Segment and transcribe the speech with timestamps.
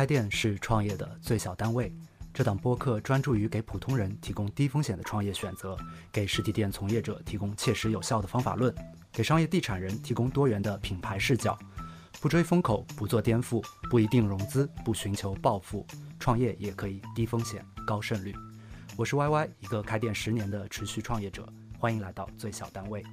[0.00, 1.92] 开店是创业的最小单位。
[2.32, 5.76] 这档播客专注于给普通人提供低风险的创业选择，
[6.10, 8.74] 给实体店从业者提供切实有效的方法论，
[9.12, 11.54] 给商业地产人提供多元的品牌视角。
[12.18, 15.86] 不追风口，不做颠覆，不一定融资，不寻求暴富，
[16.18, 18.34] 创业也可以低风险高胜率。
[18.96, 21.46] 我是 Y Y，一个开店十年的持续创业者，
[21.78, 23.04] 欢迎来到最小单位。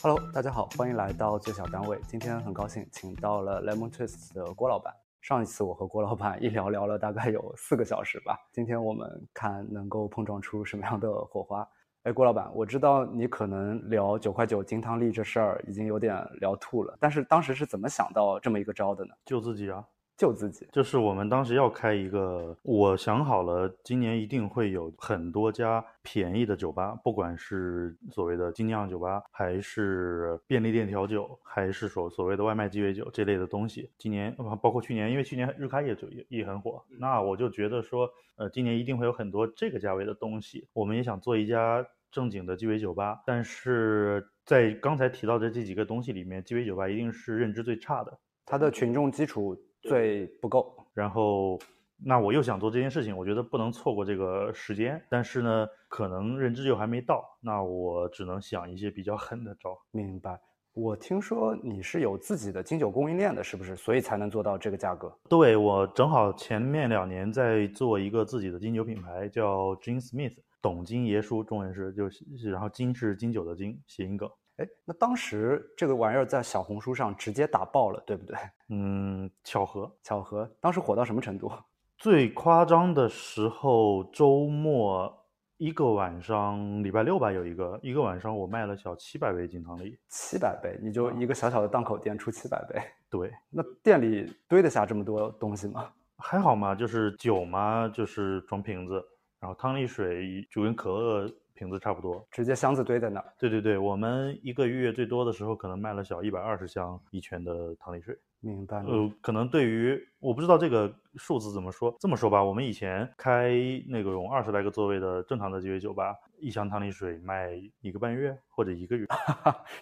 [0.00, 2.00] Hello，大家好，欢迎来到最小单位。
[2.06, 4.94] 今天很高兴请到了 Lemon Twist 的郭老板。
[5.22, 8.36] 上一次我和郭老板 一聊聊了大概有四个小时吧。
[8.50, 11.66] 今天我们看能够碰撞出什么样的火花。
[12.02, 19.14] 哎，郭老板，我知道你可能聊九块九金汤力这事儿已经有点聊吐了，但是当时是怎么想到这么一个招的呢？
[19.24, 19.86] 救自己啊！
[20.22, 33.90] 救自己，就是我们当时要开一个，我想好了，今年一定会有很多家便宜的酒吧，不管是所谓的精酿酒吧，还是便利店调酒，还是所所谓的外卖鸡尾酒这类的东西。
[33.98, 40.68] 今年包括去年，因为去年日开夜酒也也很火，那我就觉得说，呃，今年一定会有很多这个价位的东西。
[40.72, 49.60] 我们也想做一家正经的鸡尾酒吧，但是在刚才提到的这几个东西里面，鸡尾酒吧一定是认知最差的，它的群众基础。
[49.82, 51.58] 最不够，然后
[52.04, 59.78] 那我又想做这件事情，我觉得不能错过这个时间，但是呢，可能认知就还没到，那我只能想一些比较狠的招。
[59.90, 60.40] 明白。
[60.74, 63.76] 我听说你是有自己的金酒供应链的，是不是？
[63.76, 65.14] 所以才能做到这个价格？
[65.28, 74.30] 对，我正好前面两年在做一个自己的金酒品牌，叫 Gin Smith，董金爷叔，中文是就是，然后金是金酒的金，谐音梗。
[74.62, 78.36] 哎，那当时这个玩意儿在小红书上直接打爆了，对不对？
[78.68, 80.48] 嗯，巧合，巧合。
[80.60, 81.50] 当时火到什么程度？
[81.98, 85.12] 最夸张的时候，周末
[85.56, 89.98] 一个晚上，礼拜六吧，有一个一个晚上，我卖了小七百杯金汤力。
[90.08, 92.80] 七百杯，你就一个小小的档口店出七百杯？
[93.10, 93.32] 对。
[93.50, 95.88] 那店里堆得下这么多东西吗？
[96.18, 99.04] 还好嘛，就是酒嘛，就是装瓶子，
[99.40, 101.30] 然后汤力水就跟可乐。
[101.62, 103.24] 瓶子差不多，直接箱子堆在那。
[103.38, 108.18] 对对对，我们一个月最多的时候可能卖了小一百二十箱一圈的汤力水。
[108.40, 108.78] 明白。
[108.78, 111.94] 呃，可能对于我不知道这个数字怎么说。
[112.00, 113.52] 这么说吧，我们以前开
[113.86, 119.06] 那种二十来个座位的正常的鸡尾酒吧，一箱汤力水卖一个半月或者一个月。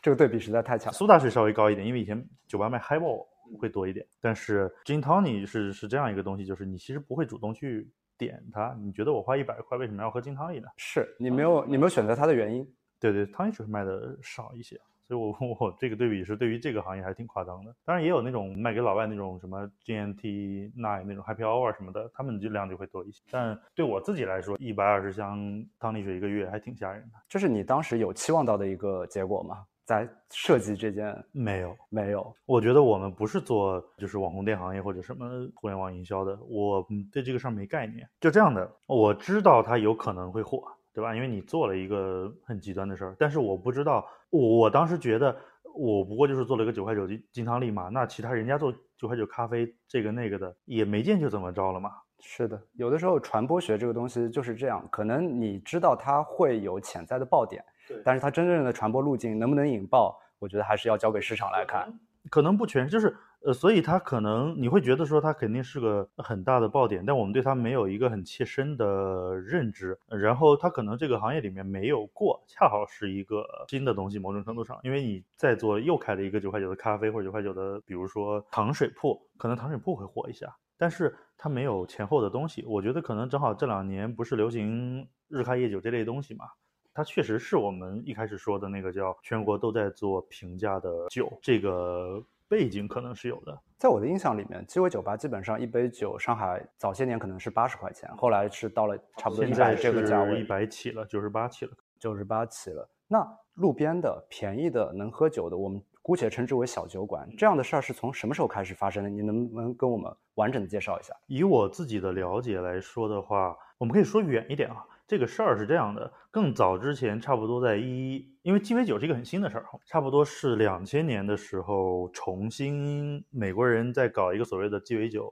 [0.03, 0.93] 这个对比实在太强。
[0.93, 3.27] 苏打水稍微高一点，因为以前酒吧卖 Highball
[3.59, 4.07] 会多一点。
[4.21, 7.91] 但是 Gin Tonic 是是这样一个东西，就是你其实不会主动去。
[8.21, 10.69] 点它，你觉得我花一百块为什么要喝金汤力呢？
[10.77, 12.65] 是你没有你没有选择它的原因。
[13.01, 17.75] 对对，汤力水卖的少一些，所以我 我这个对比是对于这个行业还挺夸张的。
[17.83, 23.23] 当然也有那种卖给老外那种什么 GNT Nine 那种 Happy Hour 什么的，他们就量就会多一些。
[23.31, 27.15] 但对我自己来说，一百二十箱汤力水一个月还挺吓人的。
[27.27, 29.65] 这是你当时有期望到的一个结果吗？
[29.91, 38.09] 在设计这件没有没有，我觉得我们不是做就是网红店行业或者什么互联网营销的，我对这个事儿没概念。
[38.21, 40.63] 就这样的，我知道它有可能会火，
[40.95, 41.13] 对吧？
[41.13, 45.37] 因为你做了一个很极端的事儿，但是我不知道，我当时觉得
[45.75, 51.91] 我不过就是做了一个九块九金金汤力嘛，那其他人家做九块九咖啡这个那个的也没见就怎么着了嘛。
[52.21, 57.65] 是的，有的时候传播学这个东西就是这样，可能你知道它会有潜在的爆点。
[58.05, 61.93] 但是它真正的传播路径能不能引爆，我觉得还是要交给市场来看。
[62.29, 69.99] 可能不全，就是呃，所以它可能你会觉得说它肯定是个很大的爆点，但我们对它没有一个很切身的认知。
[70.07, 82.63] 然后它可能这个行业里面没有过，恰好是一个新的东西，某种程度上，因为你在做又开了一个九块九的咖啡或者九块九的，比如说糖水铺，可能糖水铺会火一下，但是它没有前后的东西。
[82.67, 86.45] 我觉得可能正好这两年不是流行日开夜酒这类东西嘛。
[86.93, 93.59] 它确实是我们一开始说的那个叫全国都在做平价的酒，这个背景可能是有的。
[93.79, 102.87] 在我的印象里面，鸡尾酒吧基本上一杯酒，上海早些年可能是八十块钱，后来是到了差不多一百这个价位，一百起了，九十八起了，九十八起了。
[103.07, 109.09] 那路边的便宜的能喝酒的，我们姑且称之为小酒馆，这样的事儿是从什么时候开始发生的？
[109.09, 111.15] 你能不能跟我们完整的介绍一下？
[111.27, 114.85] 以我自己的了解来说的话，我们可以说远一点啊。
[115.11, 125.29] 这个事儿是这样的，更早之前，差不多在一，因为鸡尾酒是一个很新的事儿，差不多是两千年的时候，重新美国人在搞一个所谓的鸡尾酒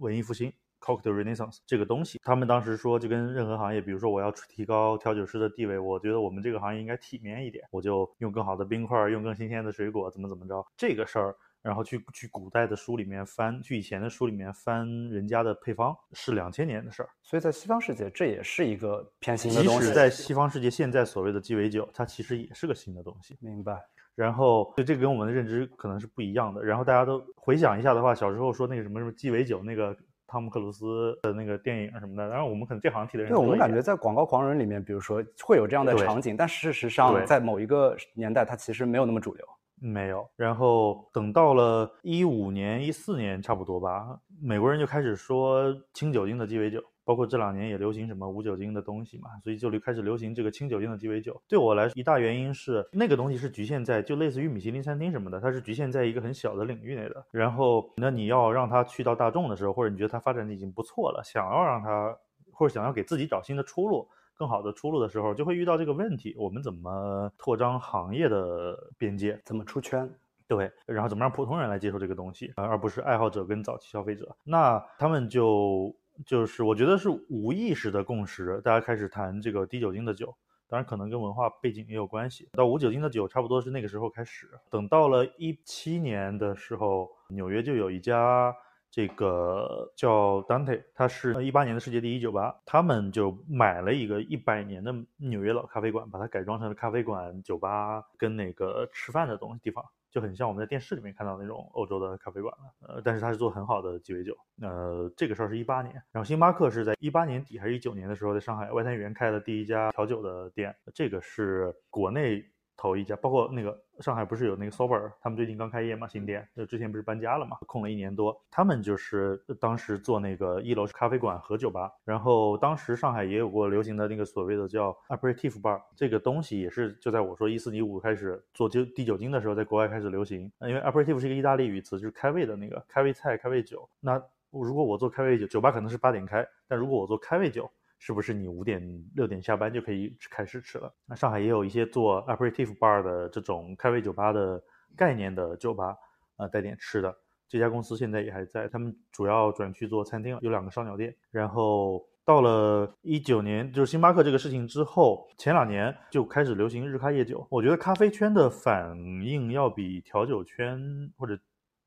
[0.00, 0.52] 文艺复兴
[0.82, 2.20] （Cocktail Renaissance） 这个东西。
[2.22, 10.62] 他们当时说，就跟任何行业，比如说我要提高调酒师的地位，我觉得我们这个行业应该体面一点，我就用更好的冰块，用更新鲜的水果，怎么怎么着。
[10.76, 11.34] 这个事儿。
[11.62, 17.08] 然后去去古代的书里面翻，去以前的书里面翻人家的配方，是两千年的事儿。
[17.22, 19.80] 所以在西方世界，这也是一个偏新的东西。
[19.80, 23.38] 即使在西方世界，现在所谓的鸡尾酒，它其实也是个新的东西。
[23.40, 23.80] 明白。
[24.14, 26.62] 然后，对这个跟我们的认知可能是不一样的。
[26.62, 32.28] 然后大家都回想一下的话，小时候说那个什么什么鸡尾酒，那个汤姆克鲁斯的那个电影什么的。
[32.28, 39.46] 然后我们可能这行提的人，对我们感觉在《广告狂人》里面，比如说会有这样的场景，但事实上在某一个年代，它其实没有那么主流。
[39.82, 40.28] 没有。
[40.36, 46.82] 然后等到了一五年、一四年差不多吧，美国人就开始说清酒精的鸡尾酒。
[47.04, 51.42] 包括这两年也流行什么无酒精的东西嘛，所以就开始流行这个轻酒精的鸡尾酒。
[51.48, 57.26] 对我来说，一大原因是那个东西是局限在就类似于米其林餐厅什么的，它是局限在一个很小的领域内的。
[57.32, 62.16] 然后，那你要让它去到大众的时候，或者你觉得它发展的已经不错了，想要让它
[62.52, 69.40] 或者想要给自己找新的出路、更好的出路的时候，就会遇到这个问题：我们怎么扩张行业的边界？
[69.44, 70.10] 怎么出圈？
[70.48, 74.36] 对，然后怎么让普通人来接受这个东西，而不是爱好者跟早期消费者？
[74.44, 75.94] 那他们就。
[76.26, 80.32] 就是我觉得是无意识的共识，大家开始谈这个低酒精的酒，
[80.68, 82.50] 当然可能跟文化背景也有关系。
[82.52, 88.54] 到无酒精的酒差不多是那个时候开始，等到了一七年的时候，纽约就有一家
[88.92, 99.82] 这个叫 Dante，他是一八年的世界第一酒吧，他们就买了一个一百年的纽约老咖啡馆，把它改装成了咖啡馆、酒吧跟那个吃饭的东西地方。
[100.10, 112.44] 就很像我们在电视里面看到那种欧洲的咖啡馆了，呃，但是他是做很好的鸡尾酒，呃，这个事儿是一八年，然后星巴克是在一八年底还是一九年的时候，在上海外滩源开了第一家调酒的店，这个是国内。
[112.82, 118.36] 头一家，包括那个上海不是有那个 Sober，他们最近刚开业嘛，新店，就之前不是搬家了嘛，空了一年多。
[118.50, 130.50] 他们就是当时做那个一楼是咖啡馆和酒吧，然后当时上海也有过流行的那个所谓的叫 aperitif bar，这个东西也是就在我说一四一五开始做酒低酒精的时候，在国外开始流行。
[130.62, 133.88] 因为 aperitif 是一个意大利语词，就是开胃的那个开胃菜、开胃酒。
[134.00, 134.20] 那
[134.50, 137.70] 如果我做开胃酒，酒吧可能是八点开，但如果我做开胃酒。
[138.04, 138.82] 是不是你五点
[139.14, 140.92] 六点下班就可以开始吃了？
[141.06, 144.60] 那上海也有一些做 aperitif bar 的这种开胃酒吧的
[144.96, 145.96] 概念的酒吧，
[146.36, 147.16] 呃，带点吃的。
[147.48, 151.14] 这家公司现在也还在，他们主要转去做餐厅，有两个烧鸟店。
[151.30, 157.46] 然后到了一九年，就是星巴克这个事情之后，前两年就开始流行日咖夜酒。
[157.48, 160.76] 我觉得咖啡圈的反应要比调酒圈
[161.16, 161.38] 或者。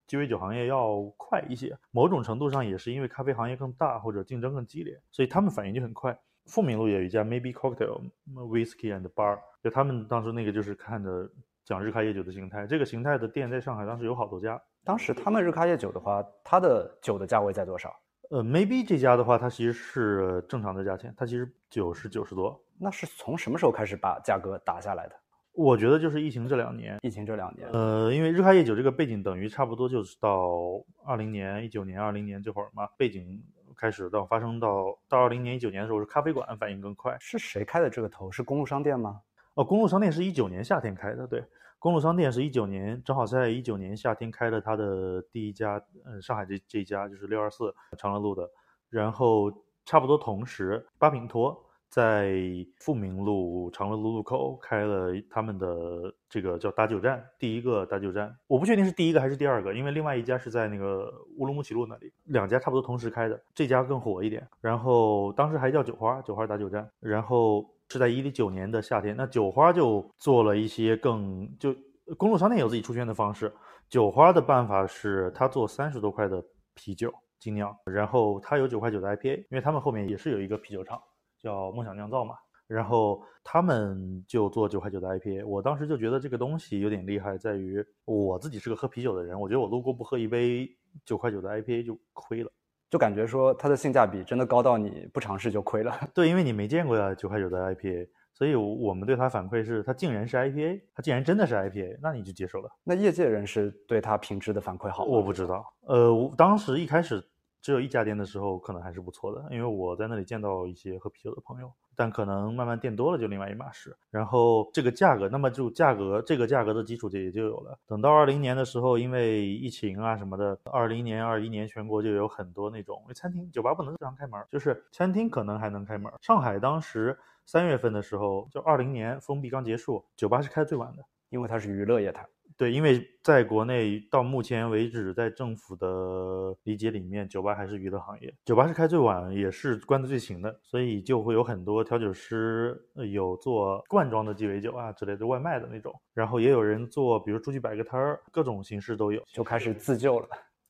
[0.08, 6.18] 鸡尾酒行业要快一些，某种程度上也是因为咖啡行业更大或者竞争更激烈，所以他们反应就很快。
[6.46, 8.02] 富民路也有一家 Maybe Cocktail
[8.34, 11.28] Whiskey and Bar，就他们当时那个就是看着
[11.64, 14.62] 讲日咖夜酒的形态，这个形态的店在上海当时有好多家。
[14.84, 17.92] 当时他们日咖夜酒的话，它的酒的价位在多少？
[18.30, 22.64] 呃，Maybe 这家的话，它其实是正常的价钱，它其实酒是九十多。
[22.78, 25.16] 那是从什么时候开始把价格打下来的？
[25.56, 33.42] 我觉得就是疫情这两年，疫情这两年，呃，因为日开夜酒这个背景等于差不多就是到二零年、一九年、二零年这会儿嘛，背景
[33.76, 37.16] 开始到发生到到二零年、一九年的时候，是咖啡馆反应更快。
[37.20, 38.30] 是谁开的这个头？
[38.30, 39.22] 是公路商店吗？
[39.54, 41.42] 哦，公路商店是一九年夏天开的，对，
[41.80, 48.50] 公路商店是一九年，正好在一九年夏天开的它的第一家，嗯，上海这这家就是六二四长乐路的，
[48.90, 49.50] 然后
[49.86, 51.65] 差不多同时，八品托。
[51.96, 52.36] 在
[52.78, 64.46] 富民路长乐路路口开了他们的这个叫打酒站，第一个打酒站，我不确定是第一个还是第二个，因为另外一家是在那个乌鲁木齐路那里，两家差不多同时开的，这家更火一点。
[64.60, 66.86] 然后当时还叫酒花，酒花打酒站。
[67.00, 71.74] 然后是在一九年的夏天，那酒花就做了一些更就
[72.18, 73.50] 公路商店有自己出圈的方式，
[73.88, 77.10] 酒花的办法是他做三十多块的啤酒
[77.40, 81.02] 精酿，然后他有九块九的 IPA，因为他们后面也是有一个啤酒厂。
[81.46, 82.34] 叫梦想酿造嘛，
[82.66, 90.68] 然后他们就做九块九的 IPA，我当时就觉得这个东西有点厉害，在于我自己是个喝啤酒的人，我觉得我路过不喝一杯
[91.06, 92.52] 九块九的 IPA 就亏了，
[92.90, 95.96] 就感觉说它的性价比真的高到你不尝试就亏了。
[96.16, 102.70] 对，因为你没见过呀九块九的 IPA，所以我们对它反馈是它竟然是 IPA，它竟然真的是 IPA，那你就接受了。
[102.84, 105.04] 那业界人士对它品质的反馈好？
[105.06, 107.24] 我不知道，呃，当时一开始。
[107.66, 111.74] 只有一家店的时候，可能还是不错的，因为我在那里见到一些喝啤酒的朋友。
[111.96, 113.98] 但可能慢慢店多了就另外一码事。
[114.12, 117.76] 然后这个价格，那么就价格这个价格的基础就也就有了。
[117.88, 126.14] 等到二零年的时候，因为疫情啊什么的，二零年、二一年全国就有很多那种餐厅、酒吧不能正常开门，就是餐厅可能还能开门。
[126.22, 127.18] 上海当时
[127.48, 132.28] 三月份的时候，就二零年封闭刚结束，酒吧是开最晚的，因为它是娱乐业态。
[132.58, 142.82] 对，因为在国内到目前为止，在政府的理解里面，酒吧还是娱乐行业，酒吧是开最晚，也是关的最勤的，所以就会有很多调酒师
[143.12, 150.28] 有做罐装的鸡尾酒啊之类的外卖的那种，然后也有人做，比如出去摆个摊儿，各种形式都有，就开始自救了，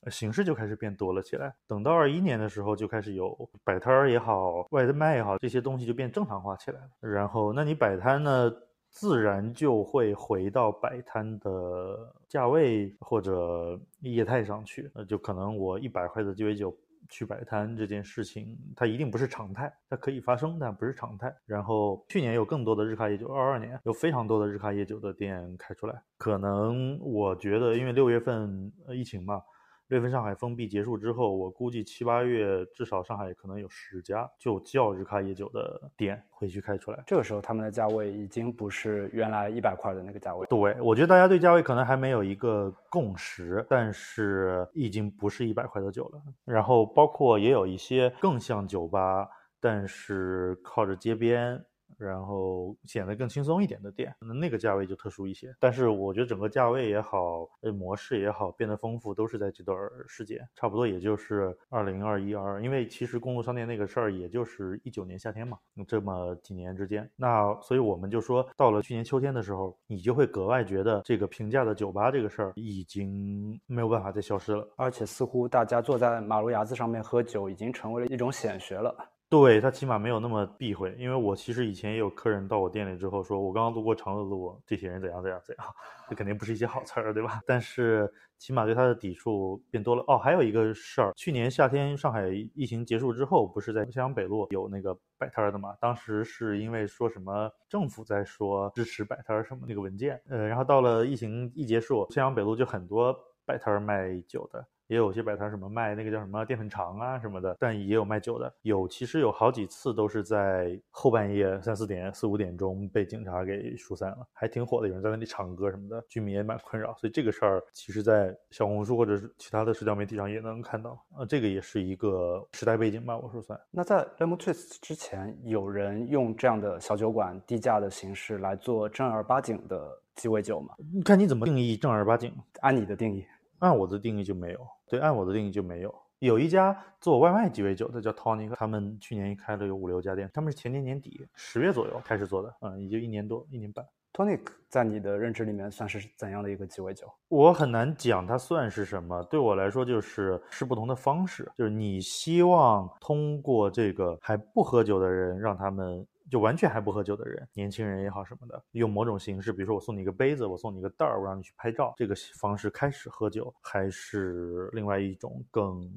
[0.09, 1.53] 形式就开始变多了起来。
[1.67, 6.87] 等到二一年的时候，就开始有摆摊儿也好，外卖也好，这些东西就变正常化起来了。
[6.99, 8.51] 然后，那你摆摊呢？
[8.95, 16.73] 自然就会回到摆摊的价位或者业态上去，那就可能我一百块的鸡尾酒
[17.09, 21.35] 去摆摊这件事情，它一定不是常态，它可以发生，但不是常态。
[21.45, 29.41] 然后去年有更多的日咖夜酒，二二年有非常多的日咖夜酒的店开出来，可能我觉得，因为六月份疫情嘛。
[29.87, 37.03] 六月份上海封闭结束之后，我估计七八月至少上海可能有十家就叫日咖夜酒的店会去开出来。
[37.05, 40.47] 这个时候他们的价位已经不是原来一百块的那个价位。
[40.47, 46.19] 对，我觉得大家对价位可能还没有一个共识，但是已经不是一百块的酒了。
[46.45, 51.63] 然后包括也有一些更像酒吧，但是靠着街边。
[51.97, 55.55] 然后显得更轻松一点的店，那那个价位就特殊一些。
[55.59, 62.61] 但是我觉得整个价位也好，呃，模式也好，变得丰富，都是在这段时间，差不多也就是二零二一二。
[62.63, 67.09] 因为其实公路商店那个事儿，也就是一九年夏天嘛，这么几年之间。
[67.15, 78.95] 那所以我们就说，到了去年秋天的时候，你就会格外觉得这个平价的酒吧这个事儿已经没有办法再消失了，而且似乎大家坐在马路牙子上面喝酒，已经成为了一种显学了。
[79.27, 85.67] 对他起码没有那么避讳，因为我其实以前也有客人到我店里之后说，我刚刚路过长乐路，这些人怎样怎样怎样，
[86.07, 87.41] 这肯定不是一些好词儿，对吧？
[87.45, 90.03] 但是起码对他的抵触变多了。
[90.07, 95.75] 哦，还有一个事儿，去年夏天上海疫情结束之后，不是在襄阳北路有那个摆摊的嘛？
[95.81, 103.13] 当时是因为说什么政府在说支持摆摊什么那个文件，呃，然后到了疫情一结束，襄阳北路就很多
[103.43, 104.65] 摆摊卖酒的。
[104.87, 108.53] 也有些摆摊什么卖那个叫什么淀粉肠啊什么的，但也有卖酒的。
[108.61, 114.87] 有其实有好几次都是在后半夜三四点四五点钟被警察给疏散了，还挺火的。
[114.87, 116.93] 有人在那里唱歌什么的，居民也蛮困扰。
[116.99, 120.99] 所以这个事儿其实，在小红书或者是其他的社交媒体上也能看到。
[121.17, 123.59] 呃，这个也是一个时代背景吧，我说算。
[123.71, 130.75] 那在 Lemon Twist 之前，有人用这样的小酒馆低价的形式来做正儿八经的鸡尾酒吗？
[130.93, 132.33] 你看你怎么定义正儿八经？
[132.61, 133.25] 按你的定义。
[133.59, 135.93] 按我的定义就没有，对，按我的定义就没有。
[136.19, 143.85] 有一家做外卖鸡尾酒的叫 Tonic，他们去年开了有五六家店，他们是前年年底十月左右开始做的，嗯，也就一年多一年半。
[144.13, 147.05] Tonic 在你的认知里面算是怎样的一个鸡尾酒？
[147.27, 156.07] 我很难讲它算是什么，对我来说就是是不同的方式，就是你希望通过这个还不喝酒的人让他们。
[156.29, 165.87] 就完全还不喝酒的人，年轻人也好什么的，用某种形式，比如说我送你一个杯子，我送你一个袋儿，我让你去拍照，这个方式开始喝酒，还是另外一种更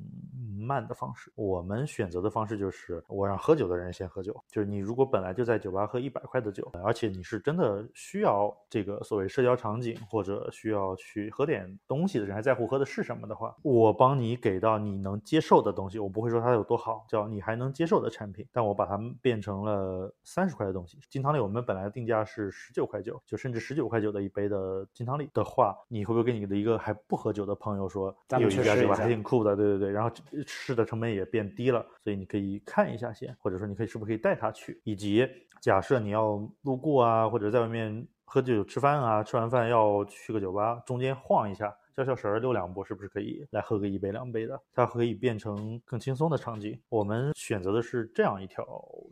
[0.59, 1.33] 慢的方式。
[1.35, 20.15] 我们选择的方式就是我让喝酒的人先喝酒，就是你如果本来就在酒吧喝一百块的酒，而且你是真的需要这个所谓社交场景或者需要去喝点东西的人，还在乎喝的是什么的话，我帮你给到你能接受的东西，我不会说它有多好，叫你还能接受的产品，但我把它变成了。
[20.29, 30.11] 三十块的东西，金汤力我们本来定价是十九块九，就甚至十九块九的一杯的金汤力的话，你会不会跟你的一个还不喝酒的朋友说，有一家对吧，还挺酷的，对对对，然后
[30.47, 35.27] 吃的成本也变低了，所以你可以看一下先，或者说你可以是不是可以带他去，以及
[35.63, 41.75] 假设你要路过啊，或者在外面喝酒吃饭啊，吃完饭要去个酒吧，中间晃一下。
[41.99, 44.57] 消消食儿溜两步，是不是可以来喝个一杯两杯的？
[44.73, 46.81] 它可以变成更轻松的场景。
[46.89, 48.65] 我们选择的是这样一条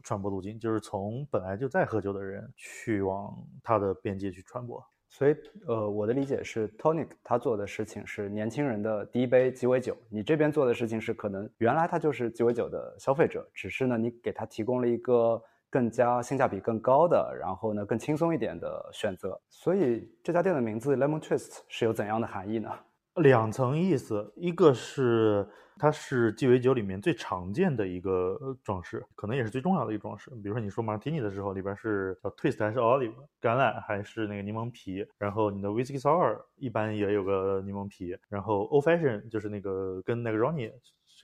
[0.04, 4.80] 传播路径，就是从本来就在喝酒的人去往他的边界去传播。
[5.08, 5.34] 所以，
[5.66, 9.96] 呃，我的理解是，Tonic 他做的事情是年轻人的第一杯鸡尾酒。
[10.08, 15.42] 你这边做的事情是，可能原来他就是鸡尾酒的消费者，只是呢，你给他提供了一个。
[15.76, 19.38] 更加性价比更高的，然后呢更轻松一点的选择。
[19.50, 22.70] 所以这家店的名字 Lemon Twist 是有怎样的含义呢？
[23.16, 25.46] 两层意思，一个是
[25.78, 30.30] 它是鸡尾酒里面最常见的一个装饰，可能也是最重要的一个装饰。
[30.42, 35.06] 比如说你说 Martini 的时候，里边是叫 Twist 还是 Olive 橄榄还是那个柠檬皮？
[35.18, 38.16] 然后你的 Whisky Sour 一般也有个柠檬皮。
[38.30, 40.72] 然后 Old Fashion 就是那个跟那个 Ronnie。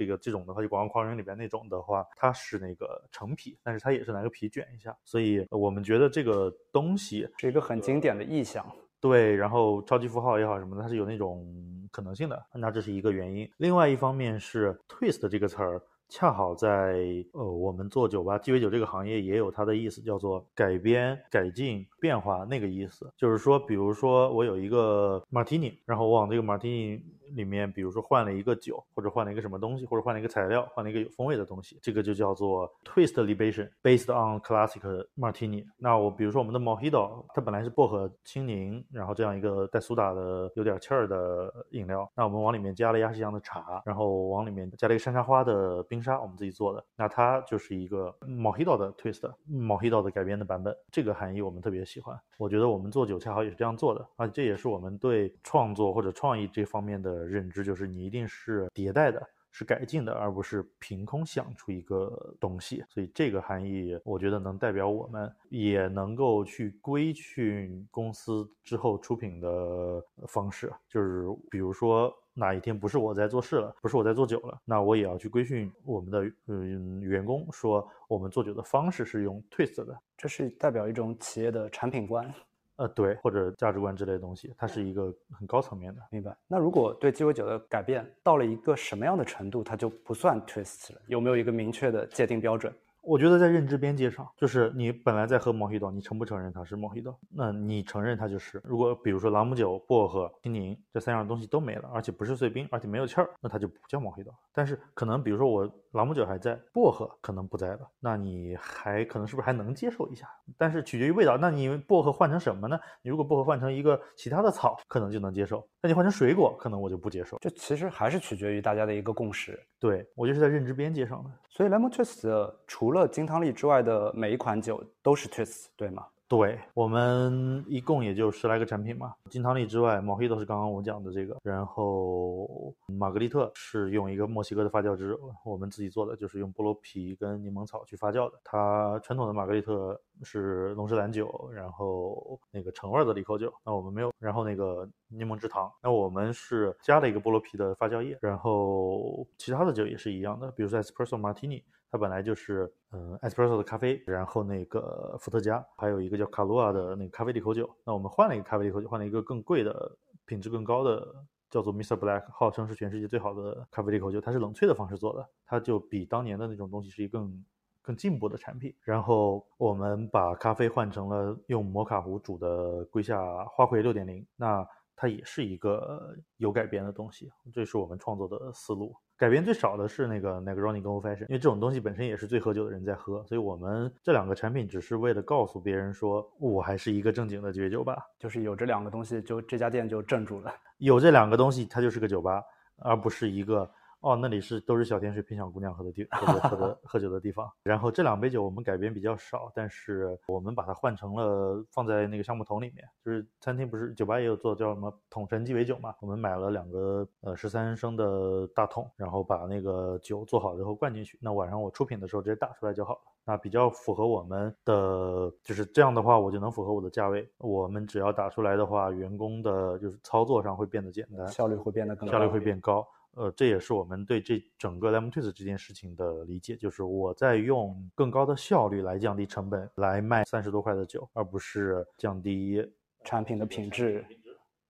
[0.03, 8.65] 这个这种的话，就广告狂人里边那种的话，它是那个成皮，但是它也是拿个皮卷一下，所以我们觉得这个东西是一个很经典的意象。
[9.01, 11.47] 对，然后超级符号也好什么的，它是有那种
[11.93, 13.49] 可能性的，那这是一个原因。
[13.59, 15.81] 另外一方面是 twist 这个词儿。
[16.15, 23.11] 恰好在呃，我们做酒吧鸡尾酒这个行业也有它的意思，叫做改编、改进、变化那个意思。
[23.17, 27.03] 就是说，比如说我有一个马提尼，然后我往这个马提尼
[27.35, 35.65] 里面，比如说换了一个酒，或者换了一个什么东西，或者换了一个材料，换了一个有风味的东西，这个就叫做 twist libation based on classic martini。
[35.79, 46.03] 那我比如说我们的 mojito，它本来是薄荷青柠，然后这样一个带苏打的有点气儿的饮料，那我们往里面加了亚细亚的茶，然后往里面加了一个山茶花的冰。
[46.03, 50.77] 沙我们自己做的，那它就是一个 Mojito 的 twist，Mojito 的改编的版本。
[50.91, 52.21] 这个含义我们特别喜欢。
[52.39, 62.83] 我觉得我们做酒恰好也是这样做的啊，这也是我们对创作或者创意这方面的认知，就是你一定是迭代的，是改进的，而不是凭空想出一个东西。
[62.89, 70.73] 所以这个含义，我觉得能代表我们，也能够去规训公司之后出品的方式。
[70.89, 82.33] 就是比如说哪一天不是我在做事了，不是我在做酒了，那我也要去规训我们的嗯员工，说我们做酒的方式是用 twist 的，这是代表一种企业的产品观。
[82.77, 86.01] 呃，对，或者价值观之类的东西，它是一个很高层面的。
[86.11, 86.37] 明白。
[86.49, 91.01] 那如果对鸡尾酒的改变到了一个什么样的程度，它就不算 twist 了？
[91.07, 92.73] 有没有一个明确的界定标准？
[93.03, 97.13] 我觉得在认知边界上，就是你本来在喝毛黑豆，你承不承认它是毛黑豆？
[97.31, 98.61] 那你承认它就是。
[98.63, 104.33] 如果比如说朗姆酒、薄荷、青柠这三样东西都没了，而且不是碎冰，而且没有气儿，那它就不叫毛黑豆。
[104.53, 110.29] 但是可能比如说我朗姆酒还在，薄荷可能不在了，那你还可能是不是还能接受一下？
[110.59, 111.37] 但是取决于味道。
[111.37, 112.79] 那你薄荷换成什么呢？
[113.03, 115.67] 你如果薄荷换成一个其他的草，可能就能接受。
[115.81, 117.39] 那你换成水果，可能我就不接受。
[117.41, 119.59] 这其实还是取决于大家的一个共识。
[119.79, 121.31] 对我就是在认知边界上的。
[121.49, 126.05] 所以 lemon twist 除除了金汤力之外的每一款酒都是 twist，对吗？
[126.33, 129.15] 对我们一共也就十来个产品嘛。
[129.29, 138.41] 金汤力之外，毛黑都是刚刚我讲的这个，然后玛格丽特是用一个墨西哥的发酵汁，我们自己做的，就是用菠萝皮跟柠檬草去发酵的。
[138.43, 144.11] 它传统的玛格丽特是龙舌兰酒，然后那个橙味的利口酒，那我们没有。
[144.19, 148.17] 然后那个柠檬汁糖，那我们是加了一个菠萝皮的发酵液。
[148.23, 151.63] 然后其他的酒也是一样的，比如说 Espresso Martini。
[151.93, 157.69] 它本来就是，嗯，espresso 的咖啡，然后那个伏特加，还有一个叫卡罗亚的那个咖啡利口酒。
[157.85, 159.95] 那我们换了一个咖啡利口酒，换了一个更贵的、
[160.25, 161.07] 品质更高的，
[161.51, 161.95] 叫做 Mr.
[161.99, 164.23] Black，号称是全世界最好的咖啡利口酒。
[164.23, 167.45] 它是冷萃的方式做的，它就比当年的那种东西是一更
[167.83, 168.75] 更进步的产品。
[168.85, 177.31] 然后我们把咖啡换成了用摩卡壶煮的瑰夏花魁六点零，那它也是一个有改编的东西。
[177.53, 178.95] 这是我们创作的思路。
[179.17, 190.53] 改编最少的是那个 Negroni 跟 Old Fashion，因为这种东西本身也是最喝酒的人在喝，所以我们这两个产品只是为了告诉别人说，我还是一个正经的鸡尾酒吧，就是有这两个东西，就这家店就镇住了。
[190.79, 192.43] 有这两个东西，它就是个酒吧，
[192.79, 193.71] 而不是一个。
[194.03, 197.49] 哦，那里是都是小甜水骗小姑娘喝的地，喝喝的 喝酒的地方。
[197.63, 202.85] 然后这两杯酒我们改编比较少，但是我们把它换成了放在那个橡木桶里面。
[203.05, 205.95] 就是餐厅不是酒吧也有做叫什么桶陈鸡尾酒嘛？
[206.01, 211.17] 我们买了两个呃十三升的大桶，然后把那个酒做好之后灌进去。
[211.23, 213.01] 那晚上我出品的时候直接打出来就好了。
[213.25, 217.25] 那比较符合我们的，就是这样的话，我就能符合我的价位。
[217.39, 222.85] 我们只要打出来的话，员工的就是操作上会变得简单，效率会变得更效率会变高。
[223.15, 232.67] 呃，这也是我们对这整个 lemon twist 这件事情的理解，就是我在用更高的效率来降低成本，来卖三十多块的酒，而不是降低
[233.05, 234.03] 产品的品质。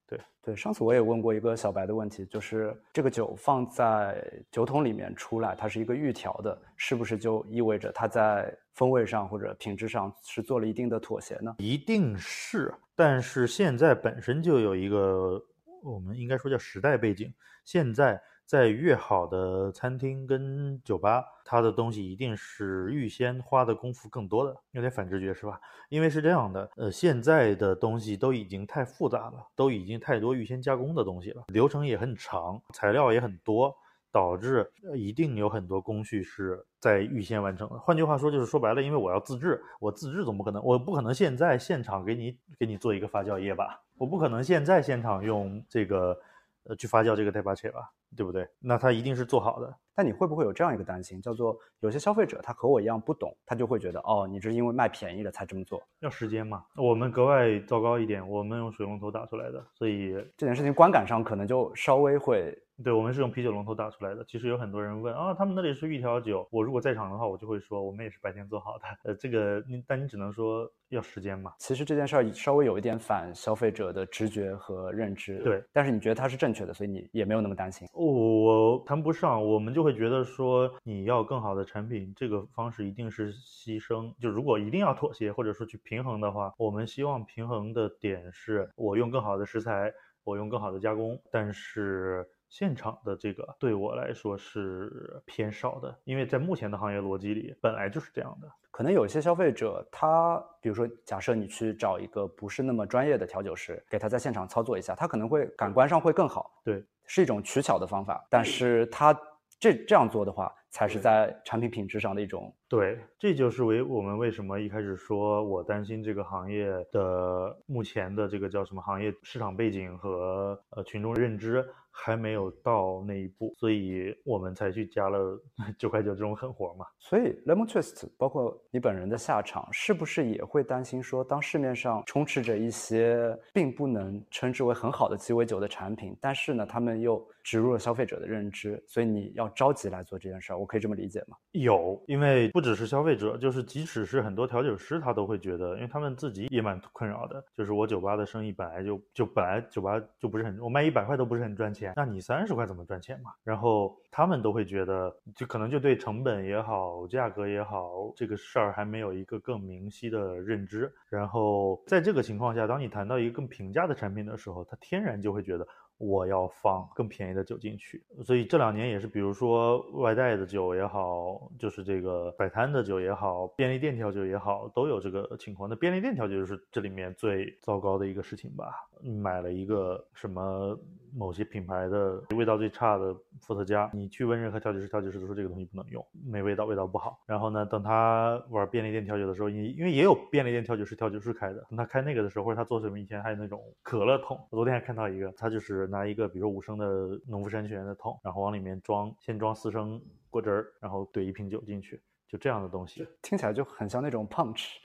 [0.08, 11.54] 对对，上次我也问过一个小白的问题，就是这个酒放在酒桶里面出来，它是一个预调的，是不是就意味着它在风味上或者品质上是做了一定的妥协呢？
[11.58, 15.40] 一定是，但是现在本身就有一个，
[15.80, 17.32] 我们应该说叫时代背景，
[17.64, 18.20] 现在。
[18.46, 25.60] 在越好的餐厅跟酒吧，它的东西一定是预先花的功夫更多的，有点反直觉是吧？
[25.88, 33.74] 因为是这样的，呃，现在的东西都已经太复杂了，都已经太多预先加工的东西了，流程也很长，材料也很多，
[34.10, 37.78] 导致一定有很多工序是在预先完成的。
[37.78, 43.82] 换句话说，就是说白了，因为我要自制，我自制总不可能，我不可能现在现场给你给你做一个发酵液吧？
[43.96, 46.18] 我不可能现在现场用这个
[46.64, 47.90] 呃去发酵这个 t e p a c h 吧？
[48.16, 48.46] 对不对？
[48.58, 49.74] 那他一定是做好的。
[49.94, 55.82] 但你会不会有这样一个担心，叫做有些消费者他和我一样不懂，他就会觉得哦，你这是因为卖便宜了才这么做？
[56.00, 56.64] 要时间嘛。
[56.76, 62.58] 我们格外糟糕一点，我们用水龙头打出来的，所以这件事情观感上可能就稍微会。
[62.82, 64.24] 对，我们是用啤酒龙头打出来的。
[64.24, 66.46] 其实有很多人问啊，他们那里是预调酒。
[66.50, 68.84] 我如果在场的话，我就会说，我们也是白天做好的。
[69.04, 71.52] 呃，这个你，但你只能说要时间嘛。
[71.58, 75.38] 其实这件事儿稍微有一点反消费者的直觉和认知。
[75.42, 77.86] 对，但是你觉得它是正确的，所以你也没有那么担心。
[77.92, 84.12] 我谈不上，我们就会觉得说，你要更好的产品，这个方式一定是牺牲。
[84.20, 89.92] 就如果一定要妥协，或者说去平衡的话，我们希望平衡的点是我用更好的食材，
[90.24, 92.26] 我用更好的加工，但是。
[92.52, 98.48] 现场的这个对我来说是偏少的，因为在目前的行业逻辑里，本来就是这样的。
[98.70, 106.60] 可能有一些消费者，他比如说，假设你去找一个不是那么专业的调酒师，给他在现场操作一下，他可能会感官上会更好。
[106.62, 109.18] 对，是一种取巧的方法，但是他
[109.58, 121.66] 这这样做的话，才是在产品品质上的一种对，这就是为我们为什么一开始说我担心这个行业的目前的这个叫什么行业市场背景和呃群众认知。
[121.92, 125.38] 还没有到那一步，所以我们才去加了
[125.78, 126.86] 九块九这种狠活嘛。
[126.98, 141.36] 所以 Lemon Twist，包括你本人的下场，是不是也会担心说，当市面上充斥着一些并不能称之为很好的鸡尾酒的产品，但是呢，他们又植入了消费者的认知，所以你要着急来做这件事儿，我可以这么理解吗？
[141.52, 151.92] 有，因为不只是消费者，就是即使是很多调酒师，他都会觉得，因为他们自己也蛮困扰的，就是我酒吧的生意本来就就本来酒吧就不是很，我卖一百块都不是很赚钱。
[151.96, 153.32] 那你三十块怎么赚钱嘛？
[153.42, 160.92] 然后他们都会觉得，就可能就对成本也好，价格也好，这个事儿还没有一个更明晰的认知。
[161.08, 165.66] 然后在这个情况下，当你谈到一个更平价的产品的时候，他天然就会觉得。
[166.02, 175.70] 我要放更便宜的酒进去，所以这两年也是，比如说外带的酒也好，就是这个摆摊的酒也好，便利店调酒也好，都有这个情况。
[175.70, 178.88] 那便利店调酒就是这里面最糟糕的一个事情吧？
[179.00, 180.76] 买了一个什么
[181.14, 187.20] 某些品牌的味道最差的伏特加，你去问任何调酒师，调酒师都说这个东西不能用，没味道，味道不好。
[187.26, 196.86] 然后呢，等他玩便利店调酒的时候，因因为也有便利店调酒师调酒师开的，等他开那个的时候，或者他做什么以前还有那种可乐桶，我昨天还看到一个，他就是拿一个比如说五升的
[197.28, 204.76] 农夫山泉的桶，然后往里面装，先装四升果汁儿，然后怼一瓶酒进去，就这样的东西，听起来就很像那种 punch。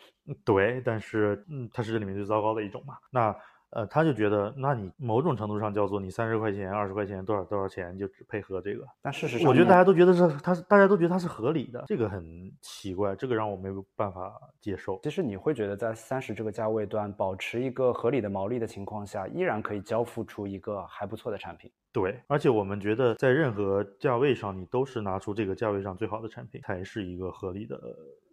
[0.43, 2.97] 对，但是嗯，它是这里面最糟糕的一种嘛。
[3.09, 3.33] 那。
[3.71, 12.23] 呃，他就觉得，那你某种程度上叫做你三十块钱、二十块钱多少多少钱就只配合这个，但事实上，我觉得大家都觉得是他是大家都觉得它是合理的，这个很
[12.61, 14.99] 奇怪，这个让我没有办法接受。
[15.03, 21.69] 其实你会觉得在三十这个价位段保持一个合理的毛利的情况下，依然可以交付出一个还不错的产品。
[21.91, 27.77] 对，而且我们觉得在任何价位上，你都是拿出这个价位上最好的产品，才是一个合理的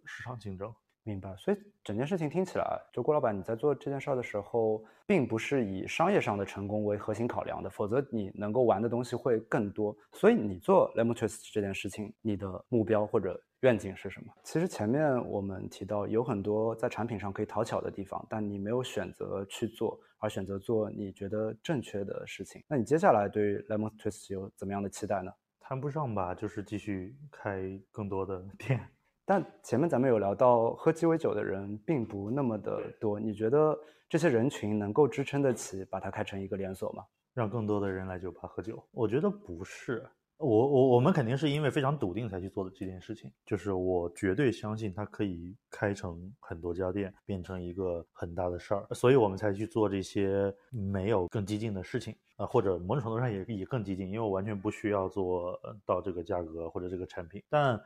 [0.05, 0.73] 市场竞争。
[1.07, 9.95] 明白，所以整件事情听起来，就郭老板你在做这件事儿的时候，并不是以商业上的成功为核心考量的，否则你能够玩的东西会更多。
[10.13, 14.33] 所以你做 Lemon Twist 这件事情，你的目标或者愿景是什么？
[14.41, 22.63] 其实前面我们提到有很多在产品上可以讨巧的地方，但你没有选择去做，而选择做你觉得正确的事情。
[22.67, 25.31] 那你接下来对 Lemon Twist 有怎么样的期待呢？
[25.59, 28.79] 谈不上吧，就是继续开更多的店。
[29.27, 33.19] 但前面咱们有聊到，喝鸡尾酒的人并不那么的多。
[33.19, 33.75] 你觉得
[34.07, 37.03] 这些人群能够支撑得起把它开成一个连锁吗？
[37.33, 38.81] 让更多的人来酒吧喝酒？
[38.91, 40.07] 我觉得不是。
[40.37, 43.31] 我我我们肯定是因为非常笃定才去做的这件事情。
[43.45, 57.81] 就是我绝对相信它可以开成很多家店，变成一个很大的事儿，所以我们才去做这些没有更激进的事情啊，或者某种程度上也也更激进，因为我完全不需要做到这个价格或者这个产品，但。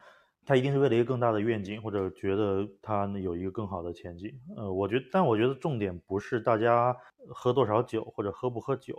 [0.46, 4.32] 他一定是为了一个更大的愿景，或者觉得他有一个更好的前景。
[4.58, 6.96] 呃，我觉得，但我觉得重点不是大家
[7.28, 8.96] 喝多少酒或者喝不喝酒，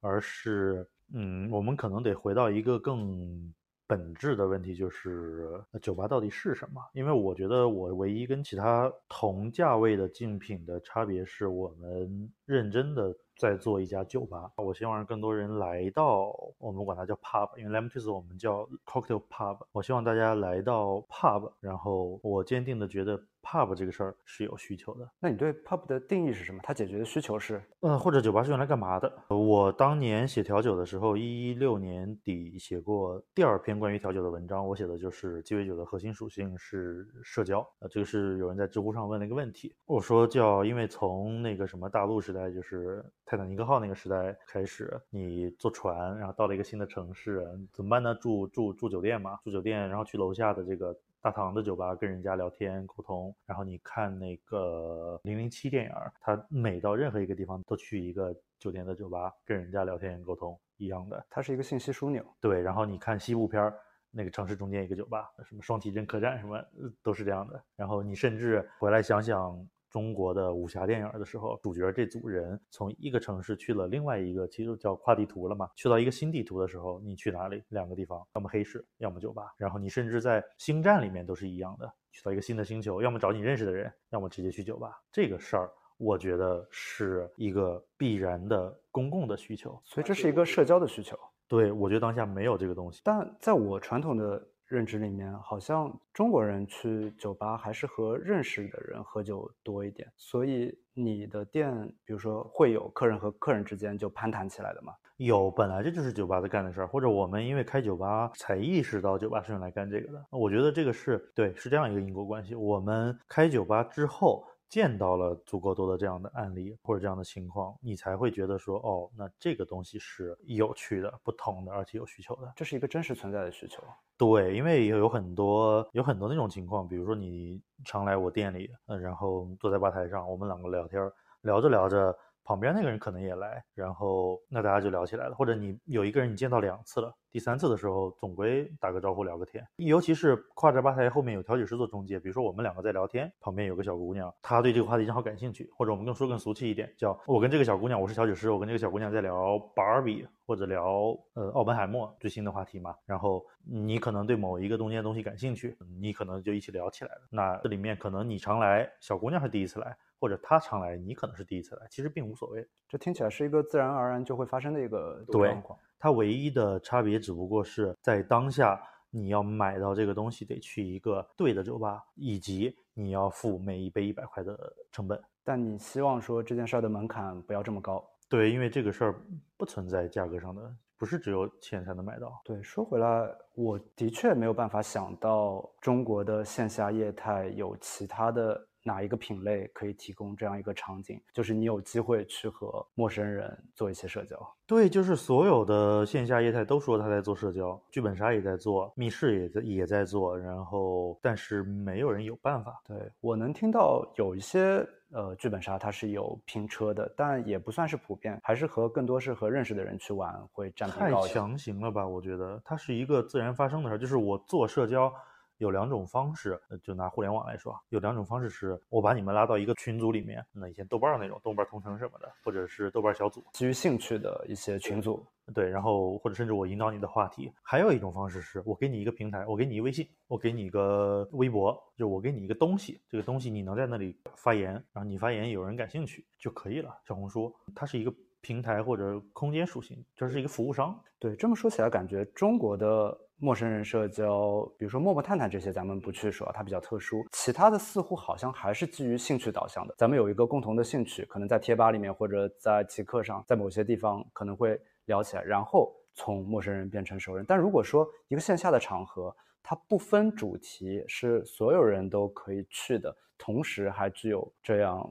[0.00, 3.52] 而是，嗯，我们可能得回到一个更
[3.86, 6.80] 本质的问题，就是酒吧到底是什么？
[6.94, 13.14] 因为我觉得我唯一跟其他同价位的竞品的差别是我们认真的。
[13.36, 19.58] 在做一家酒吧，我希望让更多人来到，我们管它叫 pub，因为 lemon twist 我们叫 cocktail pub。
[19.72, 23.20] 我希望大家来到 pub，然后我坚定的觉得。
[23.44, 26.58] Pub 这个事儿是有需求的，那你对 pub 的定义是什么？
[26.62, 29.12] 它解决的需求是，嗯，或者酒吧是用来干嘛的？
[29.28, 37.60] 我当年写调酒的时候，一六年底写过第二篇关于调酒的文章，我写的就是鸡尾酒的核心属性是社交。
[37.80, 48.14] 呃，这个是有人在知乎上问了一个问题，我说叫，因为从那个什么大陆时代，就是泰坦尼克号那个时代开始，你坐船，然后到了一个新的城市，怎么办呢？
[48.14, 50.96] 住住住酒店嘛，住酒店，然后去楼下的这个。
[51.24, 62.22] 大堂的酒吧跟人家聊天沟通，然后你看那个零零七电影，他每到任何一个地方都去一个酒店的酒吧跟人家聊天沟通一样的，它是一个信息枢纽。
[62.42, 63.74] 对，然后你看西部片儿，
[64.10, 66.62] 那个城市中间一个酒吧，什么双体镇客栈什么
[67.02, 67.58] 都是这样的。
[67.74, 69.66] 然后你甚至回来想想。
[69.94, 75.70] 中国的武侠电影的时候，主角这组人从一个城市去了另外一个，其实叫跨地图了嘛。
[75.76, 77.62] 去到一个新地图的时候，你去哪里？
[77.68, 79.54] 两个地方，要么黑市，要么酒吧。
[79.56, 85.00] 然后你甚至在星战里面都是一样的，去到一个新的星球，要么找你认识的人，要么直接去酒吧。
[85.12, 91.16] 这个事儿，我觉得是一个必然的公共的需求，所以这是一个社交的需求。
[91.46, 93.00] 对，我觉得当下没有这个东西。
[93.04, 94.44] 但在我传统的。
[94.66, 104.92] 认知里面好像中国人去酒吧还是和认识的人喝酒多一点，所以你的店，比如说会有客人和客人之间就攀谈起来的吗？
[105.18, 110.24] 有，本来这就是酒吧在干的事儿，或者我们因为开酒吧才意识到酒吧是用来干这个的。
[110.30, 112.54] 我觉得这个是对，是这样一个因果关系。
[112.54, 114.44] 我们开酒吧之后。
[114.68, 122.52] 见到了足够多的这样的案例或者这样的情况，你才会觉得说，哦，那这个东西是有趣的、不同的，而且有需求的。
[122.56, 123.82] 这是一个真实存在的需求。
[124.16, 131.00] 对，因为有很多有很多那种情况，比如说你常来我店里，嗯，然后坐在吧台上，我们两个聊天，
[131.42, 132.16] 聊着聊着。
[132.44, 135.34] 旁边那个人可能也来，然后那大家就聊起来了。
[135.34, 139.66] 或者你有一个人你见到两次了，第三次的时候总归打个招呼聊个天。
[139.76, 145.70] 尤其是跨着吧台后面有调酒师做中介，比如说我们两个在聊天，旁边有个小姑娘，她对这个话题正好感兴趣。
[145.74, 152.94] 或者我们更说更俗气一点，叫我跟这个小姑娘，我是调酒师，我跟这个小姑娘在聊芭比或者聊呃奥本海默最新的话题嘛。
[153.06, 157.22] 然后你可能对某一个中间的东西感兴趣，你可能就一起聊起来了。
[157.30, 159.96] 那这里面可能你常来，小姑娘是第一次来。
[160.24, 162.66] 或者他常来，你可能是第一次来，其实并无所谓。
[162.88, 165.78] 这听起来是一个自然而然就会发生的一个状况。
[165.98, 174.58] 它唯一的差别只不过是在当下，你要买到这个东西得去一个对的酒吧，以及你要付每一杯一百块的
[174.90, 175.22] 成本。
[175.44, 178.02] 但你希望说这件事儿的门槛不要这么高。
[178.30, 179.14] 对，因为这个事儿
[179.58, 182.40] 不存在价格上的，不是只有钱才能买到。
[182.46, 188.66] 对，说回来，我的确没有办法想到中国的线下业态有其他的。
[188.86, 191.20] 哪一个品类可以提供这样一个场景？
[191.32, 194.38] 就是你有机会去和陌生人做一些社交。
[194.66, 202.78] 对，就是所有的线下业态都说他在做社交，剧本杀也在做，密室也在也在做，然后但是没有人有办法。
[202.86, 211.00] 对我能听到有一些呃剧本杀它是有拼车的，但也不算是普遍，还是和更多是和认识的人去玩会占比高。
[211.00, 212.06] 太强行了吧？
[212.06, 215.10] 我觉得它是一个自然发生的事儿，就是我做社交。
[215.58, 227.52] 有两种方式，就拿互联网来说，有两种方式是我把你们拉到一个群组里面，那以前豆瓣那种豆瓣同城什么的，或者是豆瓣小组，基于兴趣的一些群组，对，然后或者甚至我引导你的话题。
[227.62, 236.98] 还有一种方式是我给你一个平台，我给你一微信，我给你一个微博，就我给你一个东西，这个东西你能在那里发言，然后你发言有人感兴趣就可以了。
[237.06, 241.00] 小红书它是一个平台或者空间属性，这是一个服务商。
[241.18, 243.16] 对，这么说起来，感觉中国的。
[243.44, 247.22] 陌生人社交，比如说陌陌探探这些，咱们不去说，它比较特殊。
[247.32, 249.94] 其他的似乎好像还是基于兴趣导向的。
[249.98, 257.44] 咱们有一个共同的兴趣，可能在贴吧里面或者在极客上，在某些地方可能会聊起来，然后从陌生人变成熟人。
[257.46, 265.06] 但如果说一个线下的场合，它不分主题，是所有人都可以去的，同时还具有这样，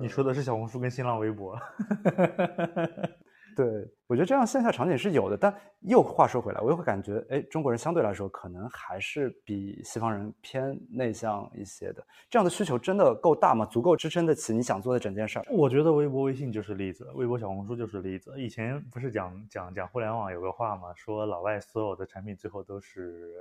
[0.00, 1.56] 你说的是小红书跟新浪微博。
[3.56, 12.06] 对，我觉得这样线下场景是有的，但又话说回来，我又会感觉，哎，中国人相对来说可能还是比西方人偏内向一些的。
[12.30, 13.66] 这样的需求真的够大吗？
[13.66, 15.44] 足够支撑得起你想做的整件事儿？
[15.50, 18.32] 我觉得微博、微信就是例子，微博、小红书就是例子。
[18.36, 20.94] 以前不是讲讲讲互联网有个话嘛？
[20.94, 23.34] 说老外所有的产品最后都是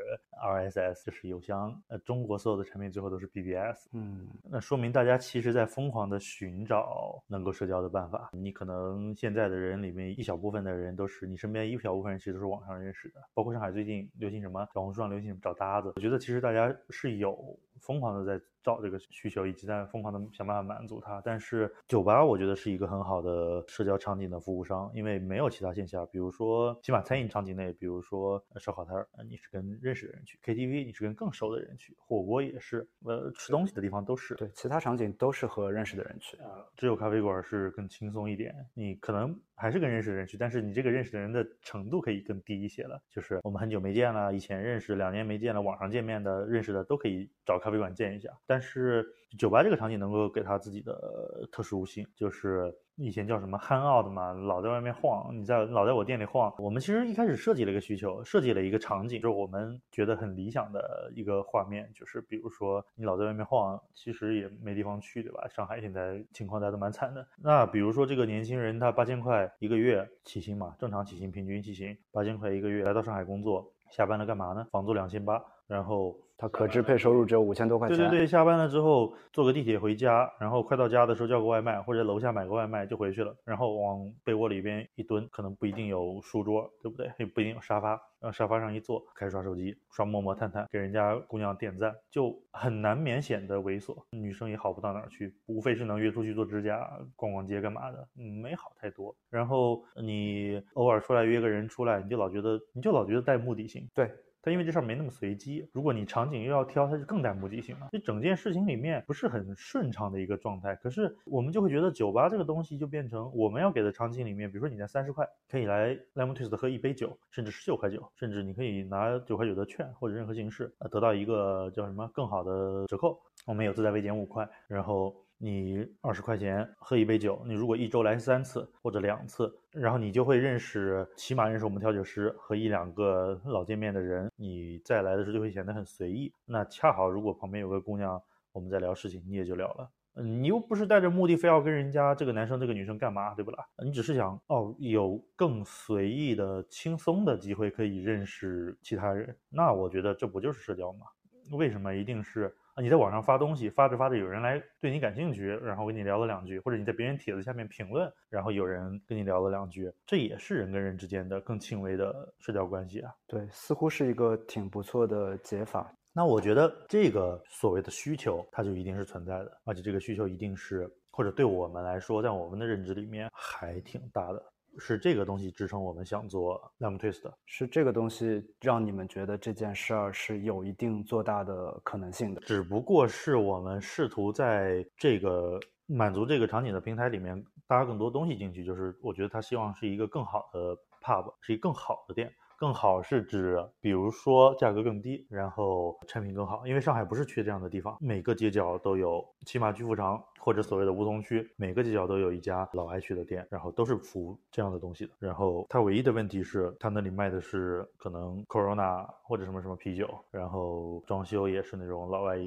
[0.43, 1.79] RSS，就是邮箱。
[1.89, 3.87] 呃，中国所有的产品最后都是 BBS。
[3.93, 8.31] 嗯，那说明大家其实在疯狂的寻找能够社交的办法。
[8.33, 10.05] 你可能现在的人里面。
[10.15, 13.21] 一小部分分的人都是你身边一小部分人，其实都是网上认识的。
[13.33, 15.93] 包括上海最近流行什么，小红书上流行找搭子。
[15.95, 18.43] 我觉得其实大家是有疯狂的在。
[18.65, 21.21] 找这个需求，以及在疯狂的想办法满足它。
[21.23, 34.33] 但是酒吧，我觉得是一个很好的社交场景的服务商，因为没有其他线下，比如说起码餐饮场景内，比如说烧烤摊儿，你是跟认识的人去；KTV，你是跟更熟的人去；火锅也是，呃，吃东西的地方都是。
[34.33, 36.65] 对，其他场景都是和认识的人去啊。
[36.75, 42.99] 只有咖啡馆是更轻松一点，你可能还是跟认识的人去，但是你这个认识的人的程度可以更低一些了。
[43.09, 48.29] 就是我们很久没见了，以前认识两年没见了，网上见面的认识的都可以找咖啡馆见一下。
[48.47, 49.05] 但但是
[49.37, 56.55] 酒吧这个场景能够给他自己的特殊性，就是以前叫什么憨奥的嘛，老在外面晃，你在老在我店里晃。
[56.57, 65.45] 我们其实一开始设计了一个需求，设计了一个场景，就是我们觉得很理想的一个画面，就是比如说你老在外面晃，其实也没地方去，对吧？
[65.49, 67.27] 上海现在情况大家都蛮惨的。
[67.43, 74.65] 那比如说这个年轻人，他八千块一个月起薪嘛，正常起薪，平均起薪八千块一个月，来到上海工作，下班了干嘛呢？
[74.71, 75.43] 房租两千八。
[75.67, 77.97] 然后他可支配收入只有五千多块钱。
[77.97, 83.33] 对对对，下班了之后坐个地铁回家，然后快到家的时候叫个外卖，或者楼下买个外卖就回去了。
[83.45, 87.09] 然后往被窝里边一蹲，可能不一定有书桌，对不对？
[87.17, 93.95] 也不一定有沙发，往沙发上一坐，开始刷手机，刷陌陌、探探，给人家姑娘点赞，就很难免显得猥琐。
[94.09, 99.15] 女生也好不到哪儿去，无非是能约出去做指甲、逛逛街干嘛的，嗯，没好太多。
[99.29, 103.87] 然后你偶尔出来约个人出来，你就老觉得，你就老觉得带目的性。
[103.93, 104.11] 对。
[104.45, 105.67] 他因为这事儿没那么随机。
[105.71, 107.89] 如果你场景又要挑，它就更带目的性了。
[107.91, 110.75] 就整件事情里面不是很顺畅的一个状态。
[110.75, 123.19] 可是我们就会觉得酒吧这个东西就变成我们要给的场景里面，比如说你在三十块可以来 Lemon Twist 喝一杯酒，甚至十九块九，甚至你可以拿九块九的券或者任何形式得到一个叫什么更好的折扣。
[123.47, 125.15] 我们有自带微减五块，然后。
[125.37, 134.31] 你二十块钱喝一杯酒，你如果一周来三次或者两次，然后你就会认识，起码认识我们调酒师和一两个老见面的人。
[134.37, 136.31] 你再来的时候就会显得很随意。
[136.45, 138.21] 那恰好如果旁边有个姑娘，
[138.53, 139.89] 我们在聊事情，你也就聊了。
[140.15, 143.65] 嗯，你又不是带着目的非要跟人家这个男生这个女生干嘛，对不啦？
[143.83, 149.35] 你只是想哦，有更随意的、轻松的机会可以认识其他人。
[149.49, 151.05] 那我觉得这不就是社交吗？
[151.51, 152.55] 为什么一定是？
[152.75, 163.13] 啊，你在网上发东西，发着发着有人来对你感兴趣，然后跟你聊了两句，或者你在别人帖子下面评论，然后有人跟你聊了两句，这也是人跟人之间的更轻微的社交关系啊。
[163.27, 165.89] 对，似乎是一个挺不错的解法。
[166.11, 174.43] 那我觉得这个所谓的需求，它就一定是存在的，而且这个需求一定是，或者对我们来说，在我们的认知里面还挺大的。
[174.77, 182.41] 是这个东西支撑我们想做 Lemon Twist 的，是这个东西让你们觉得这件事儿是有一定做大的可能性的。
[182.41, 192.31] 只不过是我们试图在这个满足这个场景的平台里面搭更多东西进去，就是我觉得他希望是一个更好的 pub，是一个更好的店。
[192.57, 196.65] 更好是指，比如说价格更低，然后产品更好。
[196.65, 205.11] 因为上海不是缺这样的地方，每个街角都有，起码巨富长或者所谓的梧桐区，每个街角都有一家老爱去的店，然后都是服务这样的东西的。
[205.19, 212.37] 然后它唯一的问题是，它那里卖的是可能 Corona 或者什么什么啤酒，然后装修也是那种老外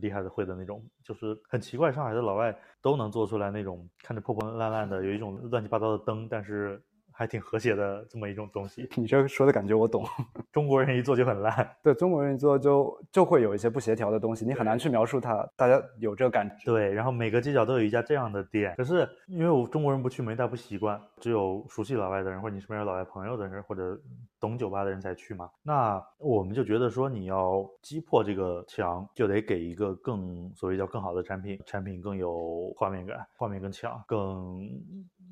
[0.00, 6.80] 厉害的会的那种，就是很奇怪，上海的老外都能做出来那种看着破破烂烂的，有一种乱七八糟的灯，但是。
[7.18, 10.06] 还挺和谐的这么一种东西，你这说的感觉我懂。
[10.52, 15.44] 中国人一做就很烂，对中国人一做就就会有一些不协调的东西，你很难去描述它。
[15.56, 16.54] 大家有这个感觉。
[16.64, 24.00] 对，然后每个街角都有一家这样的店，可是因为我中国人不去，没大不习惯，只有熟悉老外的人或者你身边有老外朋友的人或者
[24.40, 25.50] 懂酒吧的人才去嘛。
[25.62, 34.68] 那我们就觉得说，你要击破这个墙，就得给一个更所谓叫更好的产品，产品更有画面感，画面更强，更。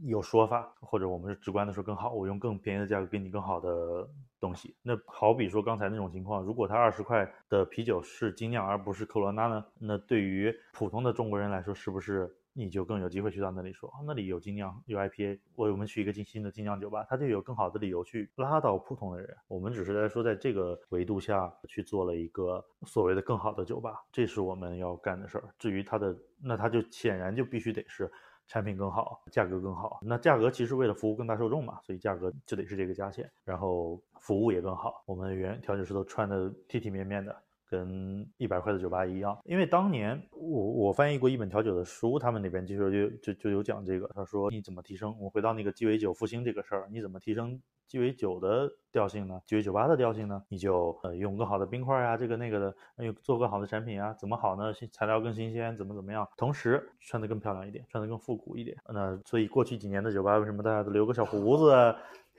[0.02, 4.06] 有说法，或者我们是直观的说更好，我用更便宜的价格给你更好的
[4.38, 4.76] 东西。
[4.82, 9.64] 那好比说刚才那种情况，如果他二十块的啤酒是精酿而不是科罗娜呢？
[9.78, 19.36] 那对于普通的中国人来说，是不是你就更有机会去到那里说，啊那里有精酿有 IPA，我我们去一个新新的精酿酒吧，他就有更好的理由去拉到普通的人。
[19.46, 25.44] 我们只是在说，在这个维度下去做了一个所谓的更好的酒吧，这是我们要干的事儿。
[25.58, 28.10] 至于它的，那它就显然就必须得是。
[28.48, 29.98] 产品更好，价格更好。
[30.00, 33.28] 那价格其实为了服务更大受众嘛，所以价格就得是这个价钱。
[33.44, 37.36] 然后服务也更好，我们原调酒师都穿的体体面面的，
[37.68, 39.38] 跟一百块的酒吧一样。
[39.44, 45.14] 因为当年我我翻译过一本调酒的书，他们那边就说就就就有讲这个，他说你怎么提升？
[45.20, 47.60] 我回到那个鸡尾酒复兴这个事儿，你怎么提升？
[47.86, 49.40] 鸡尾酒的调性呢？
[49.46, 50.42] 鸡尾酒吧的调性呢？
[50.48, 54.72] 你就呃用更好的冰块啊，这个那个的，用做更好的产品啊，怎么好呢？
[54.90, 56.28] 材料更新鲜，怎么怎么样？
[56.36, 58.76] 同时穿得更漂亮一点，穿得更复古一点。
[58.88, 61.94] 那所以过去几年的酒吧为什么大家都留个小胡子？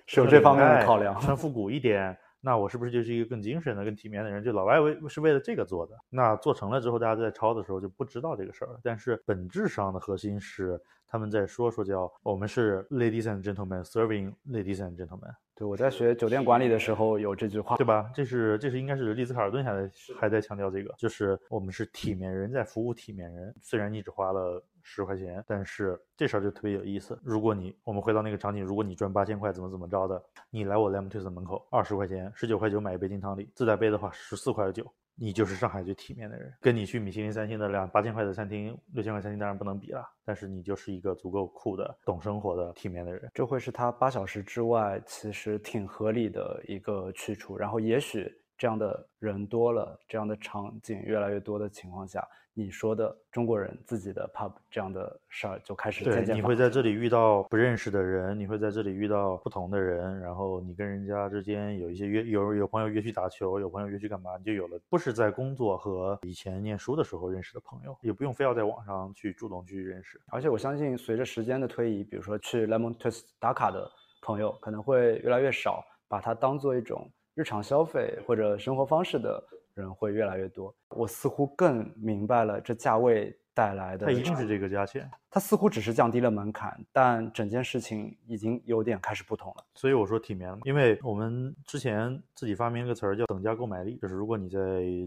[0.05, 1.17] 是有这方面的考量。
[1.19, 4.43] 穿复古一点，那我是不是就是一个更精神的、更体面的人？
[4.43, 5.97] 就老外为是为了这个做的。
[6.09, 8.79] 那做成了之后，大家在抄的时候就不知道这个事儿了。
[8.83, 10.81] 但是本质上的核心是。
[11.09, 15.33] 他们在说说叫我们是 ladies and gentlemen serving ladies and gentlemen。
[15.55, 18.11] 对，我在学酒店管理的时候有这句话，对吧？
[18.13, 23.55] 这是这是应该是丽兹卡尔顿还在还在强调这个，就是我们是体面人在服务体面人。
[23.61, 27.19] 虽然你只花了十块钱，但是这事儿就特别有意思。
[27.21, 34.89] 如果你我们回到那个场景，如果你赚八千块怎么怎么着的，你来我 Lemon Twist 门口二十块钱，十九块九买一杯金汤力，自带杯的话十四块九。
[35.19, 43.27] 你就是上海最体面的人，跟你去米其林三星的两八千块的餐厅、六千块餐厅当然不能比了，但是你就是一个足够酷的、懂生活的、体面的人。
[43.33, 52.23] 这会是他八小时之外其实挺合理的一个去处，然后也许这样的人多了，这样的场景越来越多的情况下。
[52.59, 56.35] 你说的中国人自己的 pub 这样的事儿就开始渐渐。
[56.35, 70.19] 你会在这里遇到不认识的人，你会在这里遇到不同的人，然后你跟人家之间有一些约，有有朋友约去打球，有朋友约去干嘛，你就有了不是在工作和以前念书的时候认识的朋友，也不用非要在网上去主动去认识。
[70.31, 73.87] 而且我相信，随着时间的推移，比如说去 Lemon Twist 打卡的
[74.23, 79.43] 朋友可能会越来越少，把它当做一种日常消费或者生活方式的。
[79.81, 85.09] 人会越来越多，我似乎更明白了这价位带来的，它一定是这个价钱。
[85.29, 89.63] 它似乎只是降低了门槛，但整件事情已经有点开始不同了。
[89.75, 94.59] 所以我说体面了，因为我们之前自己发明一个词儿叫等价购买力，就是如果你在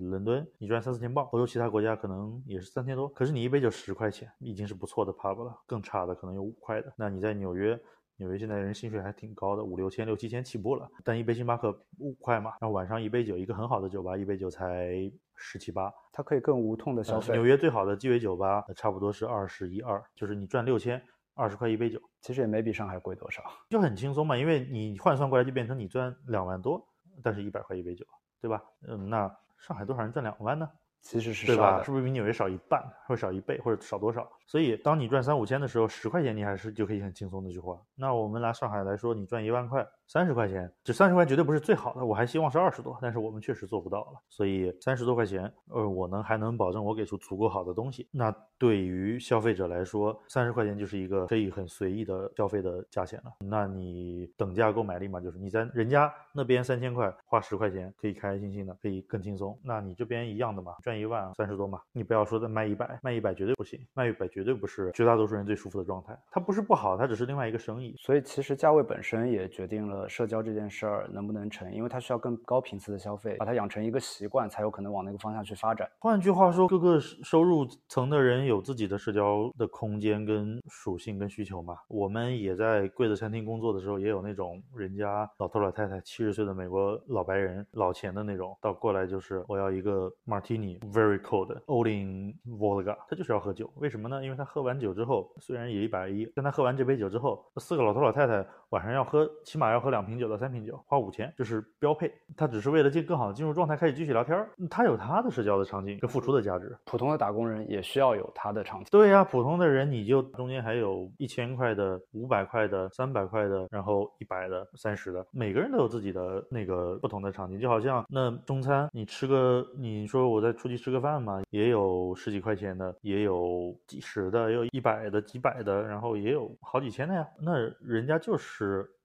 [0.02, 6.92] 伦敦你赚三四千镑，欧洲其他国家可能也是三千多，可是你一杯就十块钱，已经是不错的 pub 了，更差的可能有五块的。
[6.96, 7.80] 那你在纽约。
[8.20, 17.32] 纽约现在人薪水还挺高的，五六千、六七千起步了，但一杯星巴克五块嘛，然后晚上一杯酒，一个很好的酒吧，一杯酒才十七八，它可以更无痛的消费。
[17.32, 21.02] 纽约最好的鸡尾酒吧差不多是二十一二，就是你赚六千，
[21.34, 26.86] 二十块一杯酒，其实也没比上海贵多少，就很轻松嘛，因为你换算过来就变成你赚两万多，
[27.22, 28.04] 但是一百块一杯酒，
[28.38, 28.62] 对吧？
[28.86, 30.68] 嗯，那上海多少人赚两万呢？
[31.00, 31.82] 其实是对吧？
[31.82, 34.30] 是不是比纽约少一半，或者少一倍，或者少多少？
[34.50, 37.80] 所以，当你赚三五千的时候，十块钱你还是就可以很轻松的去花。
[37.94, 44.20] 那我们拿上海来说，你赚一万块，三十块钱，这三十块绝对不是最好的，我还希望是二十多，但是我们确实做不到了。
[44.28, 48.08] 所以三十多块钱，呃，我能还能保证我给出足够好的东西。
[48.10, 53.32] 那对于消费者来说，三十块钱就是一个可以很随意的消费的价钱了。
[53.46, 59.56] 那你等价购买力嘛，就是你在人家那边三千块花十块钱可以开开心心的，可以更轻松。
[59.62, 64.39] 那你这边一样的嘛，赚一万三十多嘛，你不要说再卖一百，卖一百绝对不行，卖一百绝。
[64.40, 67.94] 绝对不是绝大多数人最舒服的状态，它不是不好，它只是另外一个生意。
[67.98, 75.86] 所以其实价位本身也决定了社交这件事儿能不能成，因为它需要更高频次的消费，把它养成一个习惯，才有可能往那个方向去发展。
[75.98, 81.76] 换句话说，各个收入层的人有自己的社交的空间跟属性跟需求嘛。
[81.88, 94.22] 我们也在贵的餐厅工作的时候，也有那种人家老头老太太七十岁的美国老白人老钱的那种，到过来就是我要一个 martini very cold，old in vodka，他就是要喝酒，为什么呢？
[94.22, 102.10] 因为因为他喝完酒之后，虽然也一百一，但他喝完这杯酒之后，四个老头老太太晚上要喝，起码要喝两瓶酒到三瓶酒，花五千，这是标配。
[102.36, 104.46] 他只是为了进更好的进入状态，开始继续聊天。
[104.70, 106.74] 他有他的社交的场景跟付出的价值。
[106.84, 108.86] 普通的打工人也需要有他的场景。
[108.90, 117.58] 对呀，普通的人你就中间还有一千块的、五百块的、三百块的，然后一百的、三十的，每个人都有自己的那个不同的场景。
[117.58, 124.30] 就好像那中餐，你吃个，你说我再出去吃个饭嘛，也有十几块钱的，也有几十。
[124.30, 127.26] 的也有一百的、几百的，然后也有好几千的呀。
[127.40, 128.59] 那人家就是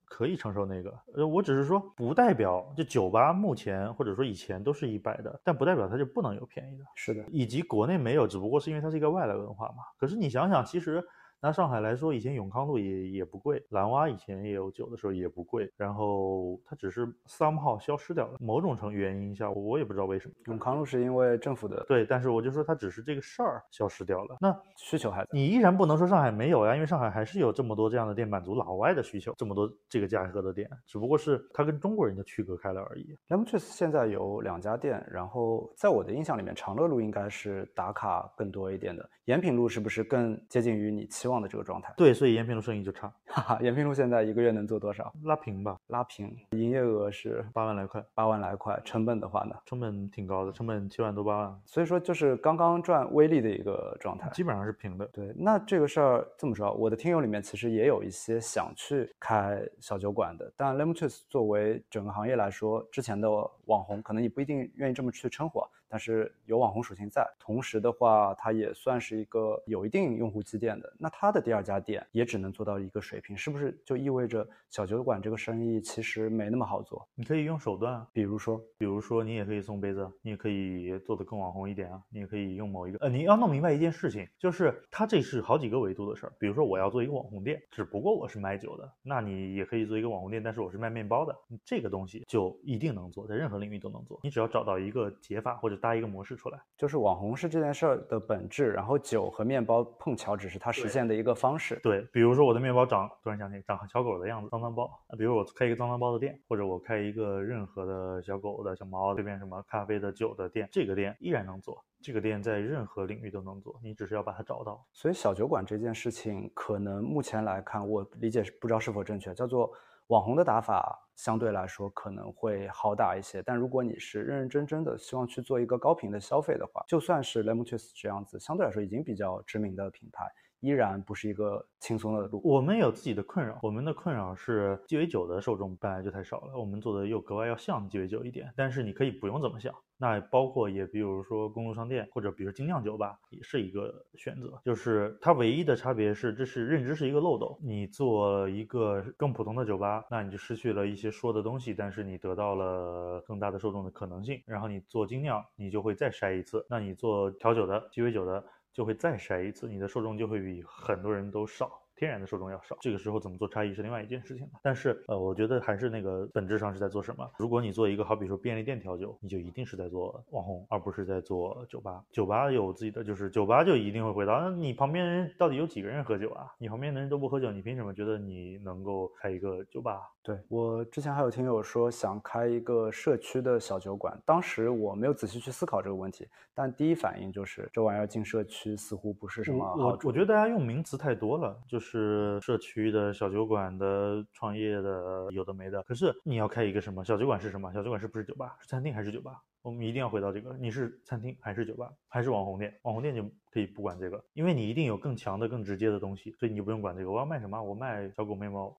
[0.06, 0.93] 可以承受那个。
[1.16, 6.84] 呃，我只是说，不代表就酒吧目前或者说以前都是一百的，但不代表它就不能有便宜的。
[6.95, 9.84] 是的，以及国内没有，只不过是因为它是一个外来文化嘛。
[9.97, 11.03] 可是你想想，其实。
[11.46, 20.34] 拿上海来说，以前永康路也也不贵，蓝蛙以前也有酒的时候也不贵，然后它只是 somehow 消失掉了，某种程原因下，我也不知道为什么。
[20.46, 33.16] 永康路是因为政府的对，但是我就说它只是这个事儿消失掉了，那需求还在，你依然不能说上海没有呀，因为上海还是有这么多这样的店满足老外的需求，这么多这个价格的店，只不过是它跟中国人的区隔开了而已。
[33.30, 41.94] Lemon Twist 现在有两家店，然后在我的印象里面，长乐路应该是打卡更多一点的，延平路是不是更接近于你期望的这个状态？
[41.98, 42.14] 对。
[42.14, 43.60] 所以延平路生意就差，哈哈。
[43.62, 45.14] 延平路现在一个月能做多少？
[45.24, 46.36] 拉平吧，拉平。
[46.52, 48.80] 营业额是八万来块，八万来块。
[48.86, 49.56] 成本的话呢？
[49.66, 51.62] 成本挺高的，成本七万多八万。
[51.66, 55.06] 所以说就是刚刚赚微利的一个状态，基本上是平的。
[55.08, 63.30] 对，那这个事儿这么说，我的听友里面其实也有一些想去开小酒馆的，但 Lemon Twist 作为整个行业来说，之前的
[63.66, 65.62] 网红，可能你不一定愿意这么去称呼。
[65.96, 70.93] 但是有网红属性在，同时的话，它也算是一个有一定用户积淀的。
[71.00, 77.08] 那它的第二家店也只能做到一个水平，是不是就意味着小酒馆这个生意其实没那么好做？
[77.16, 82.04] 你可以用手段，比如说，比如说你也可以送杯子，你也可以做的更网红一点啊。
[82.10, 86.34] 你也可以用某一个，呃，你要弄明白一件事情，就是它这是好几个维度的事儿。
[86.38, 91.34] 比如说我要做一个网红店，只不过我是卖酒的，那你也可以做一个网红店，但是我是卖面包的，
[91.64, 94.20] 这个东西就一定能做，在任何领域都能做。
[94.22, 96.60] 你只要找到一个解法或者搭一个模式出来。
[96.76, 101.80] 就是网红是这件事儿的本质，然后酒和面包碰巧只是它实现的一个方式。
[101.84, 104.90] 对，比如说我的面包长，突然想起长小狗的样子，脏脏包。
[105.16, 111.78] 比如我开一个脏脏包的店，或者我开一个任何的小狗的小猫，这边什么咖啡的酒的店，这个店依然能做。
[112.02, 114.84] 这个店在任何领域都能做，你只是要把它找到。
[114.92, 119.72] 所以小酒馆这件事情，可能目前来看，我理解不知道是否正确，叫做。
[120.08, 130.26] 网红的打法相对来说可能会好打一些，但如果你是认认真真的希望去做一个高频的消费的话，就算是 Lemon Twist 这样子，相对来说已经比较知名的品牌。
[130.66, 132.41] 依然不是一个轻松的路。
[132.43, 138.51] 我们有自己的困扰，我们的困扰是鸡尾酒的受众本来就太少了，我们做的又格外要像鸡尾酒一点。
[138.55, 144.59] 但是你可以不用这么像，那包括也比如说公路商店，或者比如精酿酒吧，也是一个选择。
[144.63, 147.57] 就是它唯一的差别是，这是认知是一个漏斗。
[147.61, 154.41] 你做一个更普通的酒吧，那你就失去了一些说的东西，但是你得到了更大的受众的可能性。
[154.45, 156.66] 然后你做精酿，你就会再筛一次。
[156.70, 158.43] 那你做调酒的鸡尾酒的。
[158.76, 161.82] 就会再筛一次，你的受众就会比很多人都少。
[161.96, 164.60] 天然的受众要少，这个时候怎么做差异是另外一件事情了。
[164.62, 167.26] 但是，呃，我觉得还是那个本质上是在做什么。
[167.38, 172.04] 如果你做一个好比说便利店调酒，你就一定是在做网红，而不是在做酒吧。
[172.12, 176.54] 酒吧有自己的，就是酒吧就一定会回答，那你旁边人到底有几个人喝酒啊？
[176.58, 180.02] 你旁边的人都不喝酒，你凭什么觉得你能够开一个酒吧？
[180.26, 195.84] 对我之前还有听友说想开一个社区的小酒馆，当时我没有仔细去思考这个问题，但第一反应就是这玩意儿进社区似乎不是什么好我我觉得大家用名词太多了，就是社区的小酒馆的创业的有的没的。
[195.84, 197.72] 可是你要开一个什么小酒馆是什么？
[197.72, 198.58] 小酒馆是不是酒吧？
[198.60, 199.44] 是餐厅还是酒吧？
[199.66, 202.72] 我们一定要回到这个，你是餐厅还是酒吧，还是网红店？
[202.84, 207.11] 网红店就可以不管这个，因为你一定有更强的、更直接的东西，所以你不用管这个。
[207.11, 207.59] 我要卖什么？
[207.59, 208.72] 我卖小狗、眉毛，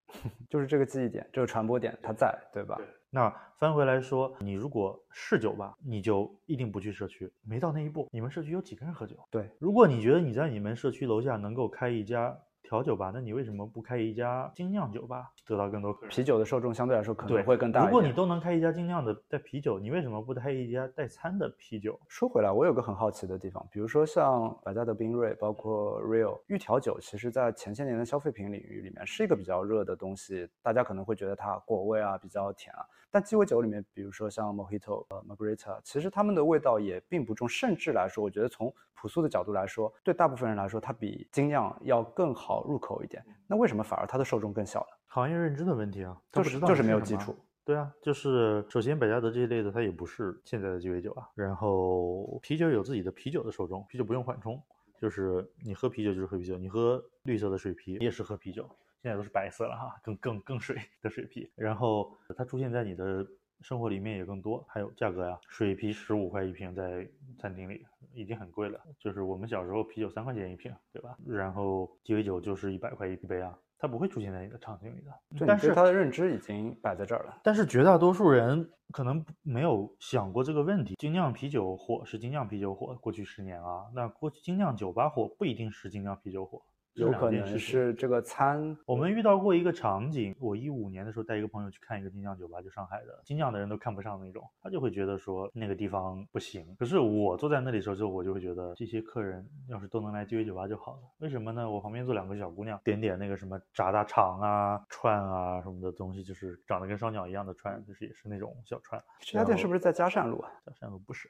[0.49, 2.79] 就是这个记忆点，这个传播点它在，对吧？
[3.09, 8.07] 那翻回来说，你如果是酒吧，你就一定不去社区，没到那一步。
[8.09, 9.17] 你们社区有几个人喝酒？
[9.29, 12.33] 对，如果你觉得你在你们社区楼下能够开一家。
[12.67, 16.09] 调酒吧，那你为什么不开一家精酿酒吧，得到更多客人？
[16.09, 17.85] 啤酒的受众相对来说可能会更大。
[17.85, 21.97] 如果你都能开一家精酿的带啤酒，你为什么不开一家带餐的啤酒？
[22.09, 32.83] 说回来，我有个很好奇的地方，比如说像百加得冰锐，包括 Real 预调酒，其实在前些年的消费品领域里面是一个比较热的东西，大家可能会觉得它果味啊比较甜啊。
[33.17, 43.25] 但鸡尾酒里面，比如说像 Mojito、呃 Margarita，其实它们的味道也并不重，甚至来说，我觉得从朴素的角度来说，对大部分人来说，它比精酿要更好入口一点。
[43.47, 44.97] 那为什么反而它的受众更小呢？
[45.07, 47.35] 行业认知的问题啊，就是就是没有基础。
[47.65, 51.27] 对啊，就是首先百加得这一类的，它也不是现在的鸡尾酒啊。
[51.33, 54.61] 然后啤酒有自己的啤酒的受众，啤酒不用缓冲，
[55.01, 58.69] 就是你喝啤酒就是喝啤酒，你喝绿色的水啤也是喝啤酒。
[59.01, 63.25] 现在都是白色了哈，更更更水的水啤，然后它出现在你的
[63.61, 64.65] 生活里面也更多。
[64.67, 68.79] 还有价格呀，水啤十五块一瓶，在餐厅里已经很贵了。
[68.99, 71.17] 就是我们小时候啤酒三块钱一瓶，对吧？
[71.25, 75.45] 然后鸡尾酒就是一百块一杯啊，它不会出现在你的场景里的。
[75.45, 77.39] 但是它的认知已经摆在这儿了。
[77.43, 80.95] 但是绝大多数人可能没有想过这个问题。
[80.95, 86.61] 精酿啤酒火是精酿啤酒火，过去十年啊，那过去精酿酒吧火不一定是精酿啤酒火。
[86.97, 88.75] 有可能是这个餐。
[88.85, 96.75] 我们遇到过一个场景，我一五年的时候带一个朋友去看一个金匠酒吧，就上海的金匠的人都看不上那种，他就会觉得说那个地方不行。
[96.77, 100.99] 可是我坐在那里时候，就我就会觉得这些客人要是都能来鸡尾酒吧就好了。
[101.19, 101.69] 为什么呢？
[101.69, 109.01] 我旁边坐两个小姑娘，点点那个什么炸大肠啊、串啊什么的东西，就是长得跟烧鸟一样的串，就是也是那种小串。
[109.19, 110.51] 这家店是不是在嘉善路啊？
[110.65, 111.29] 嘉善路不是。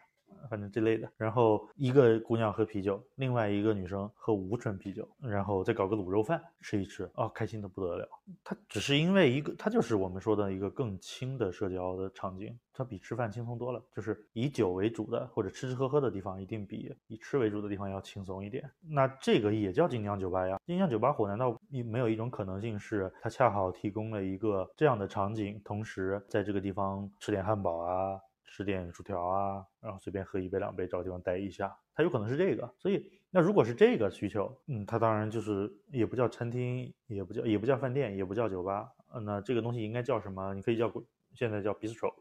[0.50, 8.08] 反正这类的，然后一个姑娘喝啤酒，另外一个女生喝无醇啤酒，然后再搞个卤肉饭吃一吃，哦，开心的不得了。
[8.44, 13.84] 它只是因为一个，它就是我们说的一个更轻的社交的场景，它比吃饭轻松多了。
[13.94, 18.70] 就是以酒为主的或者吃吃喝喝的地方，一定比以吃为主的地方要轻松一点。
[18.90, 20.60] 那这个也叫精酿酒吧呀？
[20.66, 28.20] 精酿酒吧火，难道没有一种可能性是它恰好提供了一个这样的场景，同时在这个地方吃点汉堡啊？
[28.48, 32.74] 吃点薯条啊，然后随便喝一杯两杯，找个地方待一下，它有可能是这个。
[32.80, 40.54] 所以，那如果是这个需求，嗯，它当然就是也不叫餐厅，也不叫也不叫饭店，也不叫酒吧，呃，那这个东西应该叫什么？
[40.54, 40.92] 你可以叫
[41.36, 42.12] 现在叫 bistro，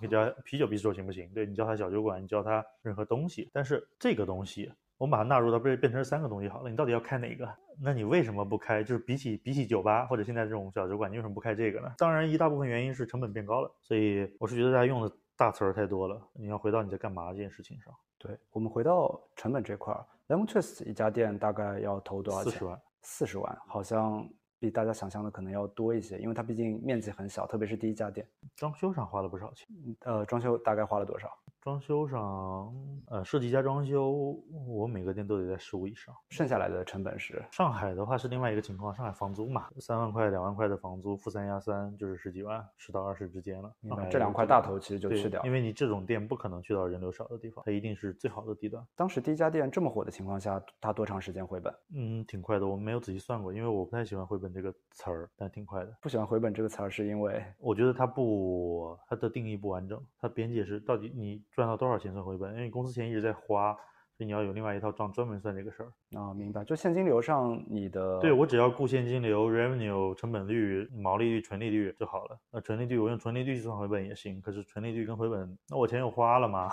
[0.00, 1.32] 可以叫啤酒 bistro 行不行？
[1.32, 7.48] 对你叫它小酒馆，你叫它任何东西，但是这个东西我们把它纳入到变变成三个东西好了，你到底要开哪个？
[7.80, 8.82] 那你为什么不开？
[8.82, 11.94] 就是比起比起酒吧或者现在这种小酒馆，你为什么不开这个呢？
[11.96, 13.72] 当然，一大部分原因是成本变高了。
[13.80, 15.10] 所以我是觉得大家用的。
[15.38, 17.94] 大词儿太多了，你要回到你在干嘛这件事情上。
[18.18, 22.50] 对我们回到成本这块儿，Lemon Twist 一家店大概要投多少钱？
[22.50, 22.80] 四十万。
[23.02, 24.28] 四十万，好像
[24.58, 28.28] 比大家想象的可能要多一些，因为它毕竟面积很小，特别是第一家店。
[28.56, 29.68] 装修上花了不少钱。
[30.00, 31.32] 呃，装修大概花了多少？
[31.60, 32.72] 装修上，
[33.08, 36.14] 呃，设计加装修，我每个店都得在十五以上。
[36.30, 37.44] 剩下来的成本是？
[37.50, 43.72] 上海的话是另外一个情况，上海房租嘛，三万块、两万块的房租，负三压三就是十几万，十到二十之间了。
[44.10, 48.86] 这两块大头其实就去掉，因为你这种店不可能去到人流少的地方，它一定是最好的地段。
[48.94, 51.74] 当时第一家店这么火的情况下，它多长时间回本？
[51.92, 55.94] 嗯，挺快的，我没有仔细算过，因为我不太喜欢回本这个词儿，但挺快的。
[56.00, 62.52] 不喜欢回本这个词儿是因为我觉得它不，它的定义不完整，它边界是到底你赚到多少钱算回本。
[62.52, 63.72] 因为你公司钱一直在花，
[64.16, 66.32] 所以你要有另外一套账专门算这个事儿啊。
[66.32, 72.38] 明白，就现金流上你的对我只要顾现金流、revenue、成本率、毛利率、纯利率就好了。
[72.52, 76.68] 那纯利率我用纯利率去算回本也行，可是纯利率跟回本，那我钱又花了嘛？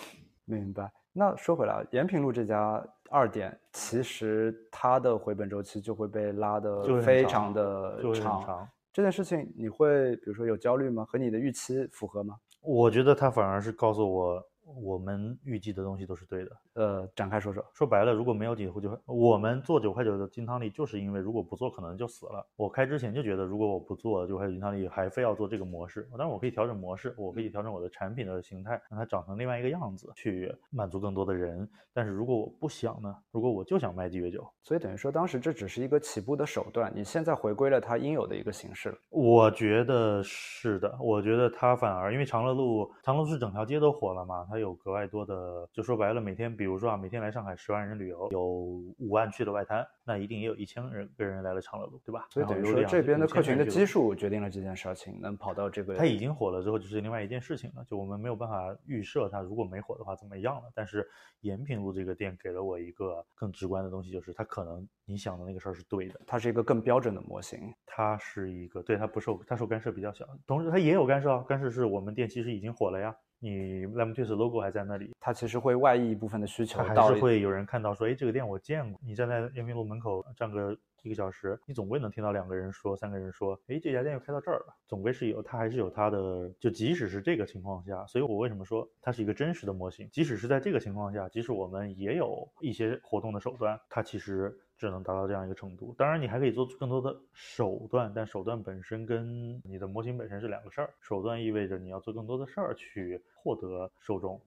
[0.44, 0.92] 明白。
[1.14, 8.68] 那说回来，延平路这家二店，其实它的回本周期就会被拉的非常的长。
[8.92, 11.06] 这件事情你会比如说有焦虑吗？
[11.08, 12.36] 和你的预期符合吗？
[12.66, 16.50] 我觉得他反而是告诉我，我们预计的东西都是对的。
[16.74, 17.64] 呃，展开说说。
[17.72, 22.46] 说白了，如果没有几壶酒，我们做九块九的金汤力，就是因为如果不做，可能就死了。
[22.56, 31.68] 我开之前就觉得，如果我不做九块九金汤力，还非要做这个模式，当然我可以调整模式，我可以调整我的产品的形态，让它长成另外一个样子，去满足更多的人。
[31.92, 33.14] 但是如果我不想呢？
[33.30, 38.98] 如果我就想卖鸡尾酒，所以等于说当时这只是一个起步的手段，你现在回归了它应有的一个形式了。
[39.08, 52.26] 我觉得是的，我觉得它反而因为长乐路，长乐路是整条街都火了嘛，它有格外多的，就说白了，每天比如说啊，每天来上海十万人旅游，有五万去的外滩，那一定也有一千人个人来了长乐路，对吧？
[52.30, 55.94] 所以等于说这边的客群的基数决定了这件事情能跑到这个。
[55.94, 60.62] 它已经火了之后，就是另外一件事情了，就我们没有办法预设它如果没火的话怎么样了。
[60.74, 61.08] 但是
[61.40, 73.16] 延平路这个店给了我一个更直观的东西，就是它可能你想的那个事儿是对的，它是一个更标准的模型，它是一个对它不受它受干涉比较小，同时它也有干涉，干涉是我们店其实已经火了呀。
[73.38, 79.00] 你 Lemon Twist logo 还在那里，它其实会外溢一部分的需求，还是会有人看到说，哎，这个店我见过。
[79.04, 86.50] 你站在延平路门口站个一个小时，你总归能听到两个人说，三个人说，哎，这家店又开到这儿了，总归是有，它还是有它的。
[86.58, 90.08] 就即使是这个情况下，所以我为什么说它是一个真实的模型？
[90.10, 94.58] 即使是在这个情况下，即使我们也有一些活动的手段，它其实。
[94.76, 95.94] 只能达到这样一个程度。
[95.96, 100.92] 当然，你还可以做更多的手段，但手段本身跟你的模型本身是两个事儿。
[101.00, 104.40] 手段意味着你要做更多的事儿去获得受众，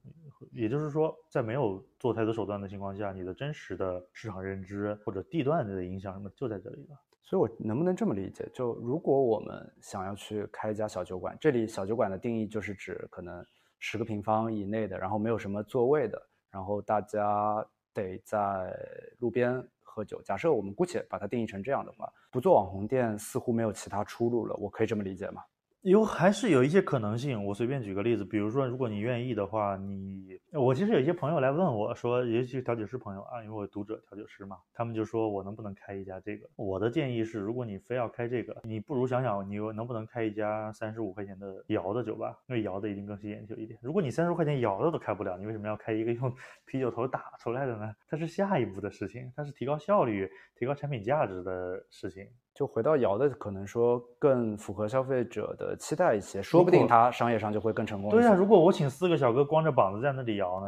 [0.51, 6.99] 也就是说，在没有做太多手段的情况下，你的真实的市场认知或者地段的影响什么就在这里了。
[7.23, 8.47] 所以，我能不能这么理解？
[8.53, 13.45] 就如果我们想要去开一家小酒馆，这里小酒馆的定义就是指可能
[13.79, 16.21] 十个平方以内的，然后没有什么座位的，
[16.51, 18.75] 然后大家得在
[19.19, 19.63] 路边。
[19.89, 25.41] 喝酒，假设我们姑且把它定义成这样的话，不做网红店似乎没有其他出路了，我可以这么理解吗？
[25.83, 27.41] 有还是有一些可能性。
[27.45, 36.49] 我随便举个例子，比如说，如果你愿意的话，你我其实有一些朋友来问我说，尤其是调酒师朋友啊，因为我读者调酒师嘛，他们就说我能不能开一家这个？
[36.57, 43.79] 我的建议是，如果你非要开这个，你不如想想你能不能开一家三十五块钱的摇的酒吧，因为摇的一定更吸眼球一点。
[43.81, 46.29] 如果你三十块钱摇的都开不了，你为什么要开一个用
[46.67, 47.95] 啤酒头打出来的呢？
[48.09, 52.27] 它是下一步的事情，它是提高效率、提高产品价值的事情。
[52.59, 58.11] 就回到摇的，可能说更符合消费者的期待一些，说不定它商业上就会更成功。
[58.11, 60.67] 对呀，如果我请四个小哥光着膀子在那里摇呢，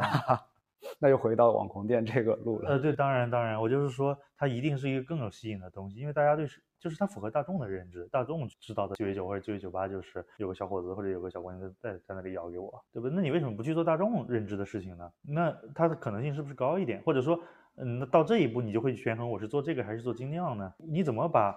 [0.99, 2.69] 那就回到网红店这个路了。
[2.69, 13.09] 呃，对，当然当然，我就是说它一定是一个更有吸引的东西，因为大家对是就是它符合大众的认知，大众知道的鸡尾酒或者鸡尾酒吧就是有个小伙子或者有个小姑娘在在那里摇给我，对不？
[13.09, 15.11] 那你为什么不去做大众认知的事情呢？
[15.27, 17.01] 那它的可能性是不是高一点？
[17.05, 17.37] 或者说，
[17.75, 20.73] 嗯，那到这一步你就会权衡我是做这个还是做精酿呢？
[20.77, 21.53] 你怎么把？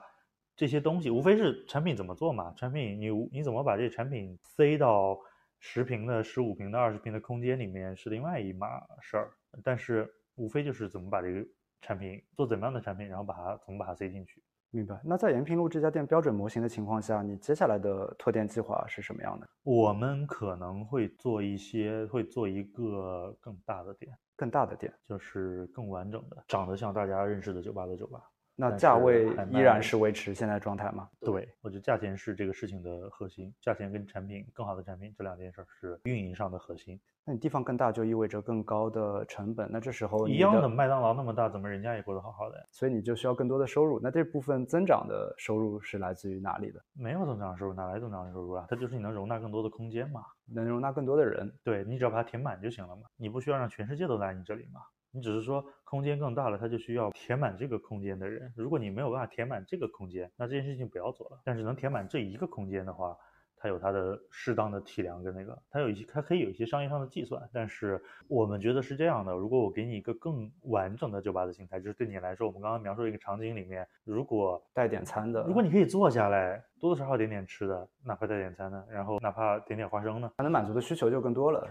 [0.56, 2.52] 这些东西无非是产品怎么做嘛？
[2.56, 5.18] 产品你你怎么把这个产品塞到
[5.58, 8.68] 十平的、十五平的、二十平的空间里面是另外一码
[9.00, 9.32] 事儿。
[9.62, 11.46] 但是无非就是怎么把这个
[11.80, 14.42] 产品做怎么样的产品，然后把它怎么把它塞进去。
[14.70, 15.00] 明白。
[15.04, 19.48] 那在延平路这家店标准模型的情况下，你接下来的拓店计划是什么样的？
[19.62, 28.20] 我们可能会做一些，会做一个更大的店，更大的店就是更完整的，长得像大家认识的酒吧的酒吧。
[28.56, 31.08] 那价位依然是维持现在状态吗？
[31.20, 37.00] 对，我觉得价钱是这个事情的核心，价钱跟产品更好的产品这两件事是运营上的核心。
[37.26, 42.64] 那你地方更大就意味着更高的成本，那这时候一样的麦当劳那么大，怎么人家也过得好好的呀？
[42.70, 43.98] 所以你就需要更多的收入。
[43.98, 46.80] 那这部分增长的收入是来自于哪里的？
[46.92, 48.66] 没有增长收入，哪来增长收入啊？
[48.68, 51.50] 它就是你能容纳更多的空间嘛，能容纳更多的人。
[51.64, 54.82] 对你只要把它填满就行了嘛，你不需要让全世界都来你这里嘛。
[55.14, 58.52] 你只是说空间更大了，他就需要填满这个空间的人。
[58.56, 61.40] 如果你没有办法填满这个空间，那这件事情不要做了。
[61.44, 63.16] 但是能填满这一个空间的话，
[63.56, 67.40] 它有它的适当的体量跟那个，它有一些它可以有一些商业上的计算。
[67.52, 81.66] 但是我们觉得是这样的：如果我给你一个更完整的酒吧的形态，就是对你来说，我们刚刚描述一个场景里面，如果带点餐的，如果你可以坐下来，多多少少点点吃的，哪怕带点餐的，然后哪怕点点花生呢，它能满足的需求就更多了。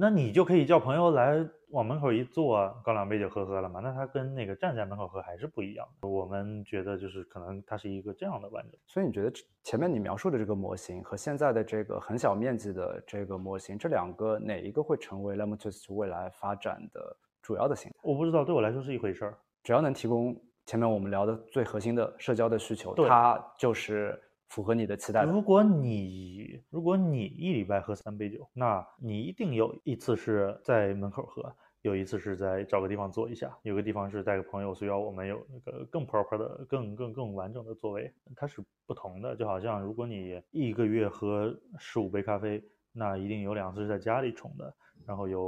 [0.00, 3.80] 那你就可以叫朋友来往门口一坐，搞两杯酒喝喝了嘛？
[3.80, 5.84] 那他跟那个站在门口喝还是不一样。
[6.02, 8.78] 我们觉得就是可能它是一个这样的完整。
[8.86, 9.32] 所以你觉得
[9.64, 17.96] 前面你描述的这个模型和现在的这个很小面积的这个模型，这两个哪一个会成为 Lemon Twist 未来发展的主要的形态？
[18.02, 19.36] 我不知道，对我来说是一回事儿。
[19.64, 24.16] 只要能提供前面我们聊的最核心的社交的需求，它就是。
[24.48, 25.24] 符合你的期待。
[25.24, 39.36] 如果你如果你一礼拜喝三杯酒，那你一定有一次是在门口喝，有一次是在找个地方坐一下，有个地方是带个朋友，需要我们有那个更 proper 的、更更更完整的座位，它是不同的。
[39.36, 44.74] 就好像如果你一个月喝十五杯咖啡，那一定有两次是在家里冲的。
[45.06, 45.42] 然后有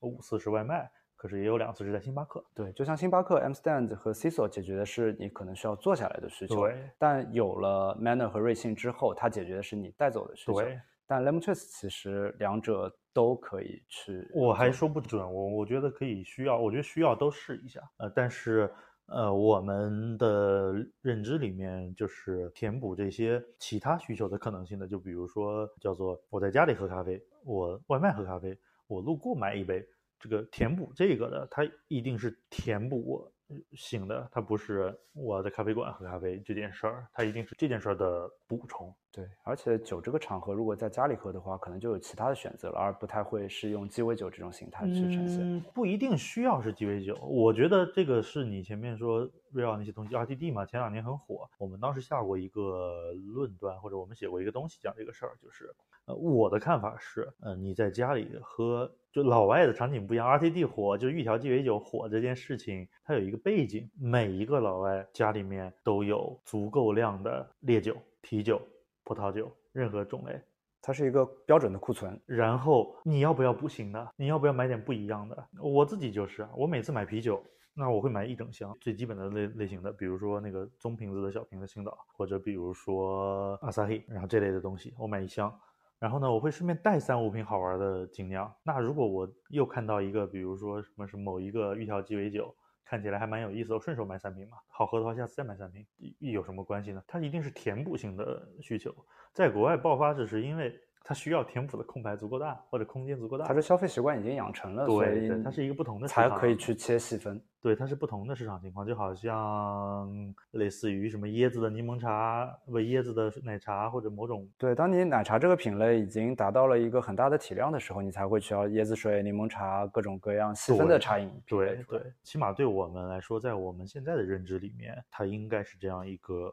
[0.00, 2.42] 五次是外卖，可是也有两次是在星巴克。
[2.54, 6.90] 对，就像星巴克、M Stand 和 c i s o 解决的是你可能需要坐下来的需求，对。
[6.96, 10.54] 但有了 Manner 和瑞幸之后，它解决的是你带走的需求。
[10.54, 10.80] 对。
[11.06, 14.26] 但 Lemon Twist 其实两者都可以去。
[14.32, 17.82] 我还说不准，我我觉得可以需要，我觉得需要都试一下。
[17.98, 18.72] 呃，但是。
[19.10, 28.54] 呃，我们的认知里面就是填补这些其他需求的可能性的，就比如说叫做我在家里喝咖啡，我外卖喝咖啡，
[28.86, 29.82] 我路过买一杯，
[30.18, 33.32] 这个填补这个的，它一定是填补我。
[33.72, 38.94] 醒的，它不是我在咖啡馆喝咖啡这件事儿，它一定是这件事儿的补充。
[39.10, 45.60] 对，而且酒这个场合，如果在家里喝的话，可能就有其他的选择了，而不太会是用鸡尾酒这种形态去呈现。
[45.74, 58.90] 不一定需要是鸡尾酒，我觉得这个是你前面说 real 那些东西，RTD 嘛，前两年很火，我们当时下过一个论断，或者我们写过一个东西讲这个事儿，就是呃，我的看法是，呃，你在家里喝。
[59.10, 68.60] 就老外的场景不一样，RTD 火就玉条鸡尾酒火这件事情，它有一个背景，每一个老外家里面都有足够量的烈酒、啤酒、
[69.08, 70.38] 葡萄酒，任何种类，
[70.82, 72.20] 它是一个标准的库存。
[72.26, 74.12] 然后你要不要不行的？
[74.16, 75.48] 你要不要买点不一样的？
[75.62, 77.42] 我自己就是，我每次买啤酒，
[77.72, 85.50] 那我会买一整箱最基本的类类型的，比如说那个中瓶子的小瓶的青岛，或者比如说阿萨黑，然后这类的东西，我买一箱。
[85.98, 88.52] 然后呢，我会顺便带三五瓶好玩的精酿。
[88.62, 92.54] 那如果我又看到一个，比如说什么是某一个玉条鸡尾酒，
[92.88, 94.56] 看起来还蛮有意思，我顺手买三瓶嘛。
[94.68, 95.84] 好喝的话，下次再买三瓶，
[96.20, 97.02] 有什么关系呢？
[97.06, 98.94] 它一定是填补性的需求。
[99.34, 100.74] 在国外爆发，只是因为
[101.04, 103.44] 它需要填补的空白足够大，或者空间足够大。
[103.44, 107.38] 它的消费习惯已经养成了，对，它是一个不同的才可以去切细分。
[107.60, 114.48] 对，它是不同的市场情况，就好像类似于什么椰子的柠檬茶，不椰子的奶茶或者某种。
[114.56, 121.28] 对，当你奶茶这个品类已经达到了一个很大的体量的时候，你才会需要椰子水、柠檬茶各种各样细分的茶饮。
[121.46, 126.52] 对对，起码对我们来说，在我们现在的认知里面，它应该是这样一个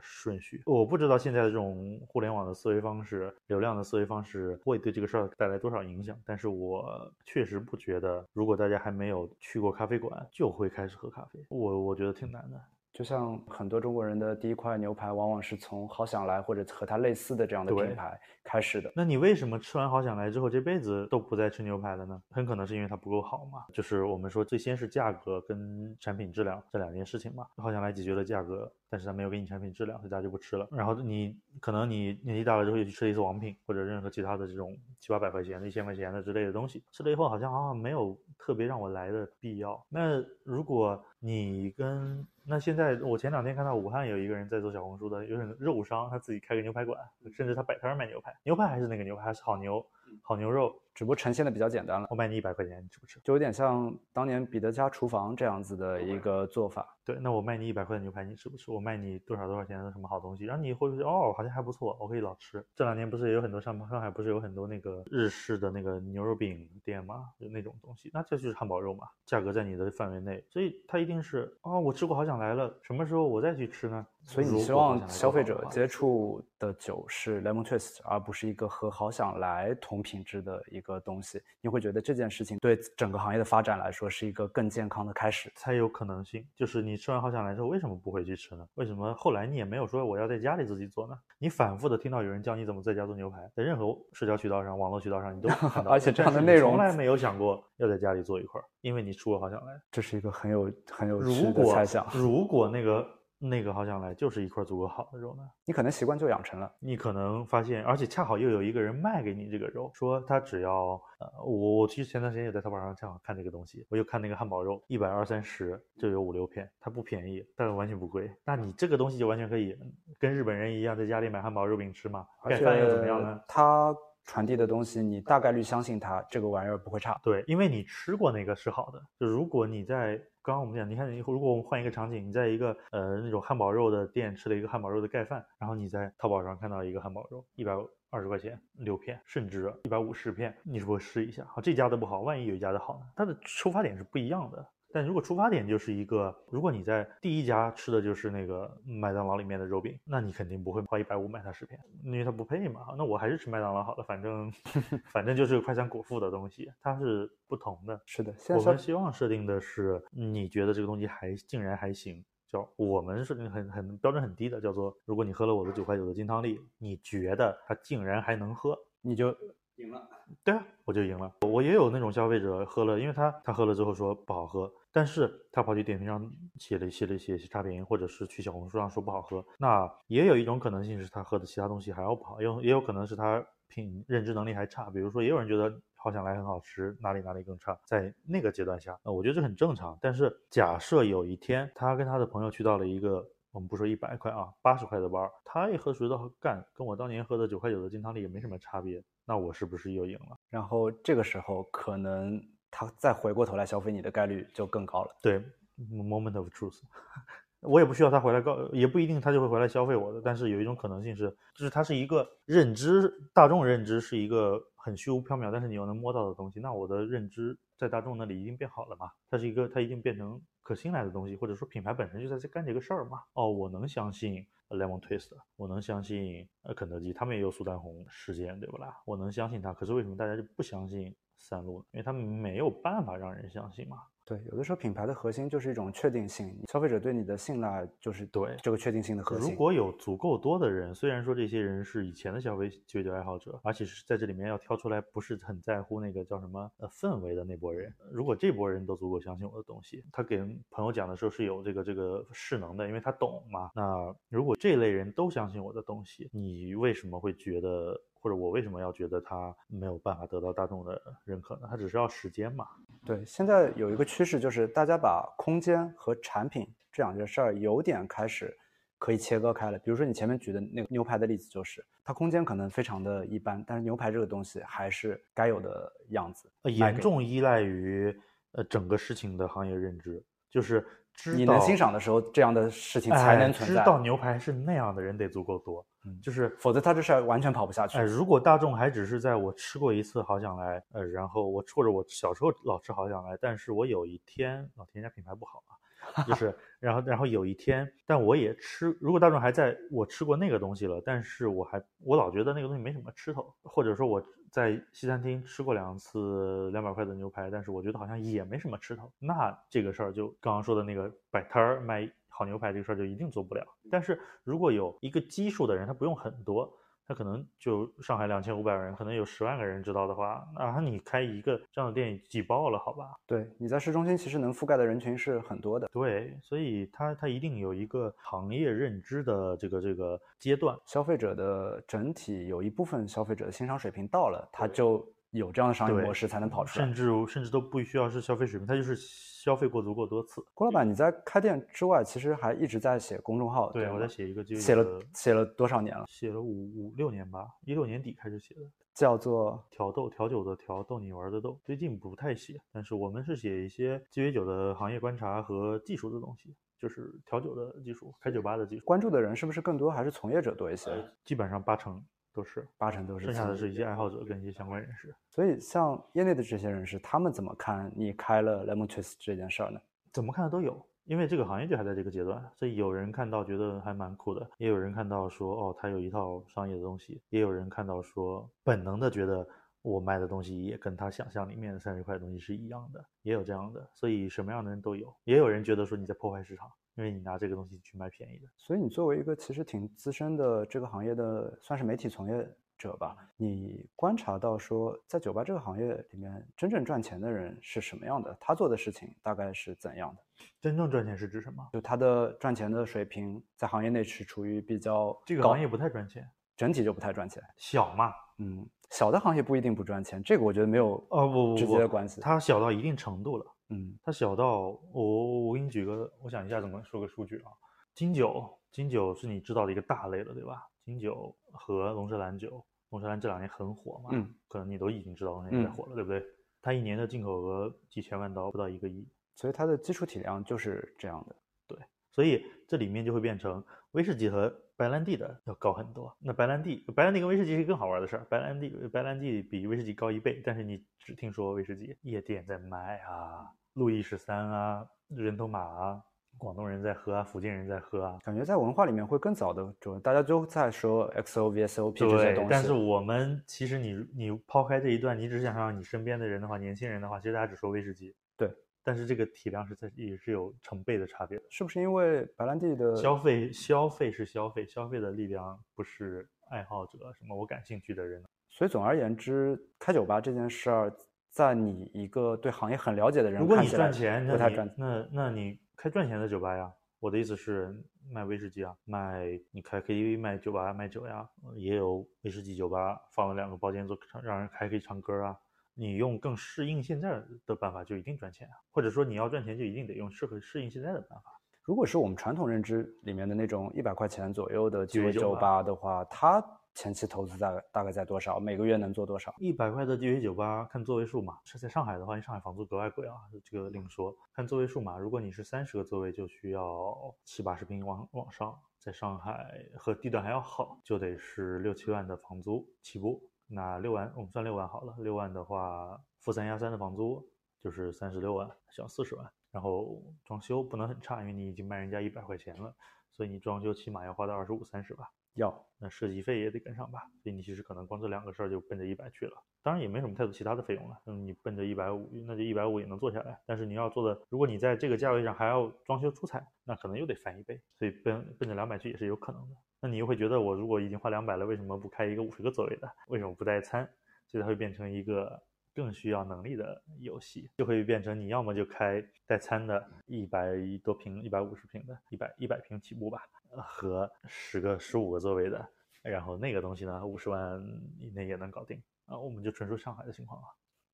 [0.00, 0.62] 顺序。
[0.66, 10.26] 我不知道现在的这种互联网的思维方式、流量的思维方式会对这个事儿带来多少影响，但是我确实不觉得，如果大家还没有去过咖啡馆。
[10.40, 12.58] 就会开始喝咖啡，我我觉得挺难的。
[12.94, 18.90] 就像很多中国人的第一块牛排，往往是从好想来或者和它类似的这样的品牌开始的。
[18.96, 22.22] 那你为什么吃完好想来之后，这辈子都不再吃牛排了呢？
[22.30, 23.66] 很可能是因为它不够好嘛。
[23.70, 27.46] 就是我们说，最先是价格跟产品质量这两件事情嘛。
[27.58, 30.68] 好想来解决了价格，但是他没有给你产品质量，所以大家就不吃了。
[30.72, 39.80] 然后你可能你年纪大了之后又去吃了一次王品或者任何其他的这种七八百块钱的、一千块钱的之类的东西，吃了以后好像好像没有特别让我来的必要。
[39.88, 46.98] 那如果你跟那现在，我前两天看到武汉有一个人在做小红书的，有点肉商，他自己开个牛排馆，
[47.32, 49.86] 甚至他摆摊卖牛排，牛排还是那个牛排，还是好牛。
[50.22, 52.06] 好牛肉，只不过呈现的比较简单了。
[52.10, 53.18] 我卖你一百块钱，你吃不吃？
[53.24, 56.94] 就有点像当年彼得家厨房这样子的一个做法。
[57.06, 58.70] 对，那我卖你一百块的牛排，你吃不吃？
[58.70, 60.44] 我卖你多少多少钱的什么好东西？
[60.44, 62.62] 然后你会不会哦，好像还不错，我可以老吃。
[62.76, 67.30] 这两年不是也有很多上上海不是有很多那个日式的那个牛肉饼店吗？
[67.38, 74.06] 就那种东西，那这就是汉堡肉嘛，价格在你的范围内，所以它一定是哦，我吃过好想来了，什么时候我再去吃呢？
[74.26, 81.42] 所以你希望消费者接触的酒是 lemon twist，而不是一个和好想来同品质的一个东西。
[81.60, 86.46] 你会觉得这件事情对整个行业的发展来说是一个更健康的开始，才有可能性。
[86.54, 88.64] 就是你吃完好想来之后，为什么不回去吃呢？
[88.74, 91.18] 为什么后来你也没有说我要在家里自己做呢？
[91.38, 95.90] 你反复的听到有人教你怎么在家做牛排，在任何社交渠道上、网络渠道上，你都看到。
[95.90, 102.06] 而且这样的内容从来 没有想过要在家里做一块，因为你出过好想来，这是一个很有很有趣的猜想。
[102.14, 103.04] 如果那个。
[103.42, 106.70] 那个好想来就是一块足够好的肉呢，你可能习惯就养成了。
[106.78, 118.30] 你可能发现，而且恰好又有一个人卖给你这个肉，说他只要呃，我我其实前段时间也在淘宝上恰好看这个东西，我就看那个汉堡肉，一百二三十就有五六片，它不便宜，但是完全不贵。
[118.44, 119.74] 那你这个东西就完全可以
[120.18, 123.40] 跟日本人一样，在家里买汉堡肉饼吃嘛，盖饭又怎么样呢？
[123.48, 127.20] 它传递的东西，你大概率相信它这个玩意儿不会差。
[127.22, 129.00] 对，因为你吃过那个是好的。
[129.18, 130.20] 就如果你在。
[130.42, 137.74] 刚刚我们讲，你看，如果我们换一个场景，你在一个呃那种汉堡肉的店吃了一个汉堡肉的盖饭，然后你在淘宝上看到一个汉堡肉，一百
[138.08, 141.44] 二十块钱六片，甚至一百五十片，你是不是试一下？
[141.44, 143.06] 好，这家的不好，万一有一家的好呢？
[143.14, 144.66] 它的出发点是不一样的。
[144.92, 152.80] 但如果出发点就是一个，如果你在第一家吃的就是那个麦当劳里面的肉饼，那你肯定不会花一百五买它十片，因为它不配嘛。
[152.98, 154.52] 那我还是吃麦当劳好了，反正
[155.12, 158.00] 反正就是快餐果腹的东西，它是不同的。
[158.06, 169.36] 是的，我们希望设定的是，你觉得这个东西还竟然还行，叫我们设定很很标准很低的，叫做如果你喝了我的九块九的金汤力，你觉得它竟然还能喝，你就。
[169.80, 170.08] 赢了。
[170.44, 171.32] 对啊，我就赢了。
[171.40, 179.44] 我也有那种消费者喝了，因为他他喝了之后说不好喝，但是他跑去点评上写了写了写差评，或者是去小红书上说不好喝。
[179.58, 184.88] 那也有一种可能性是他喝的其他东西还要不好，有也有可能是他品认知能力还差。
[184.90, 189.98] 比如说，也有人觉得好想来很好吃，哪里哪里更差，在那个阶段下，呃，我觉得这很正常。
[190.00, 193.26] 但是假设有一天他跟他的朋友去到了一个。
[193.52, 200.38] 我们不说一百块啊，八十块的包，他一喝觉得干，跟我当年喝的九块九的金汤力也没什么差别，那我是不是又赢了？
[200.48, 202.40] 然后这个时候可能
[202.70, 205.10] 他再回过头来消费你的概率就更高了。
[205.20, 205.42] 对
[205.90, 206.80] ，moment of truth，
[207.60, 219.10] 我也不需要他回来告，也不一定他就会回来消费我的，但是有一种可能性是，就是它是一个认知，大众认知是一个很虚无缥缈，但是你又能摸到的东西，那我的认知在大众那里已经变好了嘛？
[219.28, 220.40] 它是一个，它已经变成。
[220.62, 223.22] 可信赖的东西，或者说品牌本身就在这干这个事儿嘛？
[223.32, 229.00] 哦，我能相信 Lemon Twist，我能相信呃肯德基，他们也有苏丹红事件，对不啦？
[229.04, 231.84] 我能相信他，可是为什么大家就不相信三鹿呢？
[231.92, 234.02] 因为他们没有办法让人相信嘛。
[234.24, 239.50] 对，有的时候品牌的核心就是一种确定性，消费者对你的信赖就是对这个确定性的核心。
[239.50, 250.38] 如果有足够多的人，虽然说这些人是以前的消费酒酒爱好者，而且是在这里面要挑出来不是很在乎那个叫什么呃氛围的那波人，如果这波人都足够相信我的东西，他给
[250.70, 253.70] 朋友讲的时候是有这个这个势能的，因为他懂嘛。
[253.74, 258.00] 那如果这类人都相信我的东西，你为什么会觉得？
[258.22, 261.62] 或者我为什么要觉得他没有办法得到大众的认可呢？
[261.70, 262.66] 他只是要时间嘛。
[263.04, 268.56] 对，现在有一个趋势就是大家把空间和产品这两件事儿有点开始
[268.98, 269.78] 可以切割开了。
[269.78, 276.50] 比如说你前面举的那个牛排的例子，就是它空间可能非常的一般，但是牛排这个东西还是该有的样子。
[276.64, 278.14] 严重依赖于
[278.52, 280.86] 呃整个事情的行业认知，就是
[281.34, 283.82] 你能欣赏的时候，这样的事情才能存在。
[283.82, 285.84] 知道牛排是那样的人得足够多。
[286.06, 287.98] 嗯，就是否则他这事儿完全跑不下去。
[287.98, 312.10] 哎，如果大众还只是在我吃过一次好想来，呃，然后我或者我小时候老吃好想来，但是我有一天老天家品牌不好啊，就 是然后然后有一天，但我也吃，如果大众还在我吃过那个东西了，但是我还我老觉得那个东西没什么吃头，或者说我在西餐厅吃过两次两百块的牛排，但是我觉得好像也没什么吃头，那这个事儿就刚刚说的那个摆摊儿卖。
[312.30, 316.72] 烤牛排这个事儿就一定做不了，但是如果有一个基数的人，他不用很多，
[317.06, 323.16] 他可能就上海两千五百万人，可能有十万个人知道的话，那你开一个这样的店挤爆了，好吧？
[323.26, 325.88] 对，你在市中心其实能覆盖的人群是很多的。
[325.92, 335.06] 对，所以它它一定有一个行业认知的这个这个阶段，消费者的整体有一部分消费者的欣赏水平到了，他就。
[335.30, 340.44] 有这样的商业模式才能跑出来，甚至甚至都不需要是消费水平，他就是消费过足够多次。
[340.54, 343.70] 郭老板，你在开店之外，其实还一直在写公众号。
[343.70, 346.04] 对，我在写一个，写了写了多少年了？
[346.08, 348.60] 写了五五六年吧，一六年底开始写的，
[348.92, 351.58] 叫做调豆调酒的调逗你玩的逗。
[351.64, 358.84] 最近不太写，但是我们是写一些鸡尾酒的行业观察和技术的东西，就是调酒的技术，开酒吧的技术。
[358.84, 360.90] 关注的人是不是更多，还是从业者多一些？
[361.24, 362.04] 基本上八成。
[362.32, 365.14] 都是八成都是，剩下的是一些爱好者跟一些相关人士。
[365.28, 369.80] 所以像业内的这些人士，他们怎么看你开了 Lemon Twist 这件事儿呢？
[370.12, 379.46] 怎么看的都有，因为这个行业就还在这个阶段，所以有人看到觉得还蛮酷的，也有人看到说哦，他有一套商业的东西，也有人看到说本能的觉得
[379.82, 385.14] 我卖的东西也跟他想象里面的三十块的东西是一样的，也有这样的，所以什么样的人都有。
[385.24, 386.70] 也有人觉得说你在破坏市场。
[387.00, 392.46] 因为你拿这个东西去卖便宜的，所以你作为一个其实挺资深的这个行业的，算是媒体从业
[392.76, 398.36] 者吧，你观察到说，在酒吧这个行业里面，真正赚钱的人是什么样的？
[398.38, 400.20] 他做的事情大概是怎样的？
[400.60, 401.66] 真正赚钱是指什么？
[401.72, 407.42] 就他的赚钱的水平在行业内是处于比较这个行业不太赚钱，整体就不太赚钱。
[407.56, 413.46] 小嘛，嗯，小的行业不一定不赚钱，这个我觉得没有呃不不直接的关系，它小到一定程度了。
[413.70, 417.50] 嗯，它小到我我给你举个，我想一下怎么说个数据啊。
[417.94, 420.62] 金酒，金酒是你知道的一个大类了，对吧？
[420.84, 426.24] 金酒和龙舌兰酒，龙舌兰这两年很火嘛，嗯，可能你都已经知道龙舌兰火了，对不对？
[426.62, 431.36] 它一年的进口额几千万刀，不到一个亿，所以它的基础体量就是这样的。
[431.66, 431.78] 对，
[432.10, 436.14] 所以这里面就会变成威士忌和白兰地的要高很多。
[436.20, 438.26] 那白兰地，白兰地跟威士忌是更好玩的事儿。
[438.30, 443.50] 白兰地，白兰地比威士忌高一倍，但是你只听说威士忌夜店在卖啊。
[443.80, 446.02] 路易十三啊，人头马啊，
[446.36, 452.50] 广东人在喝啊，福建人在喝啊，感觉在文化里面会更早的，就大家都在说 XO VSOP 这些东西。
[452.50, 458.14] 但是我们其实你你抛开这一段，你只想让你身边的人的话，年轻人的话，其实大家只说威士忌。
[458.36, 458.52] 对，
[458.84, 461.44] 但是这个体量是在也是有成倍的差别的。
[461.48, 468.22] 是不是因为白兰地的消费消费是消费，消费的力量不是爱好者，什么我感兴趣的人。
[468.50, 470.92] 所以总而言之，开酒吧这件事儿，
[471.30, 476.70] 在你一个对行业很了解的人，如果你赚钱，不太赚，那那你开赚钱的酒吧呀？
[476.98, 477.74] 我的意思是
[478.12, 481.26] 卖威士忌啊，卖你开 KTV 卖酒吧卖酒呀，
[481.56, 485.36] 也有威士忌酒吧放了两个包间做唱，让人还可以唱歌啊。
[485.74, 491.40] 你用更适应现在的办法就一定赚钱啊，或者说你要赚钱就一定得用适合适应现在的办法。
[491.62, 496.44] 如果是我们传统认知里面的那种一百块钱左右的鸡尾酒吧的话，它
[496.74, 498.38] 前期投资大概大概在多少？
[498.38, 499.34] 每个月能做多少？
[499.38, 504.16] 一百块的鸡尾酒吧看座位数嘛，是在上海的话，因为上海房租格外贵啊，这个另说。
[504.32, 513.22] 看座位数嘛，如果你是三十个座位，就需要七八十平往往上，在上海和地段还要好，就得是六七万的房租起步。
[513.46, 517.28] 那六万我们算六万好了，六万的话，付三押三的房租
[517.60, 519.30] 就是三十六万，小四十万。
[519.50, 522.74] 然后装修不能很差，因为你已经卖人家一百块钱了，
[523.12, 525.10] 所以你装修起码要花到二十五三十吧。
[525.34, 529.32] 要，那设计费也得跟上吧，所以你其实可能光这两个事儿就奔着一百去了，
[529.62, 533.40] 当然也没什么太多其他的费用了，嗯，你奔着一百五，那就一百五也能做下来。
[533.46, 539.56] 但是你要做的，如果你在这个价位上还要装修出彩，那可能又得翻一倍，所以奔奔着两百去也是有可能的。
[539.80, 542.90] 那你又会觉得，我如果已经花两百了，为什么不开一个五十个座位的？
[543.06, 543.88] 为什么不带餐？
[544.26, 545.40] 所以它会变成一个
[545.74, 550.52] 更需要能力的游戏，就会变成你要么就开带餐的，一百
[550.82, 553.22] 多平、一百五十平的，一百一百平起步吧。
[553.64, 555.68] 和十个、十五个座位的，
[556.02, 557.60] 然后那个东西呢，五十万
[557.98, 559.18] 以内也能搞定啊。
[559.18, 560.46] 我们就纯属上海的情况啊。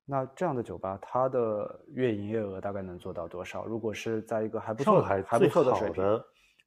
[0.07, 3.66] 那这样的酒吧，它的月营业额大概能做到多少？
[3.66, 6.03] 如果是在一个还不错、还不错的水平，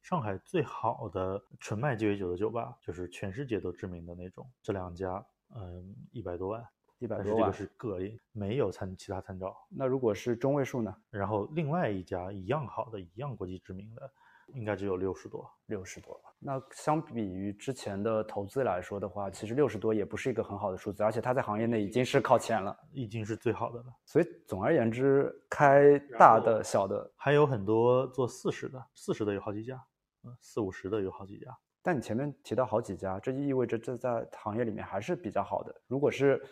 [0.02, 6.64] 上海最好的纯卖鸡尾酒的酒吧，就是全世界都知名的那种，这两家，嗯，一百多万，
[7.00, 9.56] 一百多万，这个是个例，没有参其他参照。
[9.68, 10.94] 那如果是中位数呢？
[11.10, 14.08] 然后另外一家一样好的、一样国际知名的。
[14.52, 16.20] 应该只有六十多，六十多。
[16.40, 23.86] 那相比于之前的投资来说的话，其实六十多也不是一个很好的数字，而且它在行业内已经是靠前了，已经是最好的了。
[24.04, 29.80] 所以总而言之，开大的、小的，还有很多做四十的，四十的有好几家，
[30.24, 31.56] 嗯，四五十的有好几家。
[31.80, 35.72] 但你前面提到好几家，这就意味着这在行业里面还是比较好的。
[35.86, 36.42] 如果是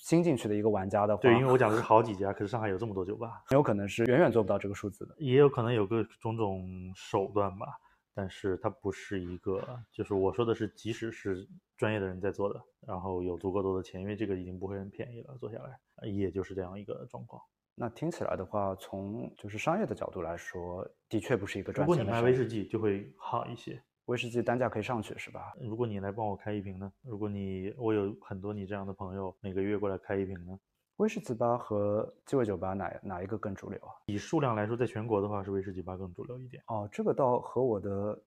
[0.00, 7.66] 新进去的一个玩家的话，对，因为我讲的是好几家，可是上海有这么多酒吧，很有可能是远远做不到这个数字的，也有可能有个种种手段吧，
[8.14, 9.62] 但是它不是一个，
[9.92, 11.46] 就是我说的是，即使是
[11.76, 17.42] 专业的人在做的，然后有足够多的钱，因为这个已经不会很便宜了，做下来，也就是这样一个状况。
[17.74, 22.02] 那听起来的话，从就是商业的角度来说，的确不是一个赚钱的。
[22.02, 23.80] 如果你卖威士忌，就会好一些。
[24.08, 25.52] 威士忌单价可以上去是吧？
[25.60, 26.90] 如果你来帮我开一瓶呢？
[27.02, 30.58] 如果你我有很多你这样的朋友，每个月过来开一瓶呢？
[30.96, 33.92] 威士忌吧和鸡尾酒吧哪哪一个更主流啊？
[34.06, 36.62] 以数量来说，在全国的话是威士忌吧更主流一点。
[36.68, 38.18] 哦，这个倒和我的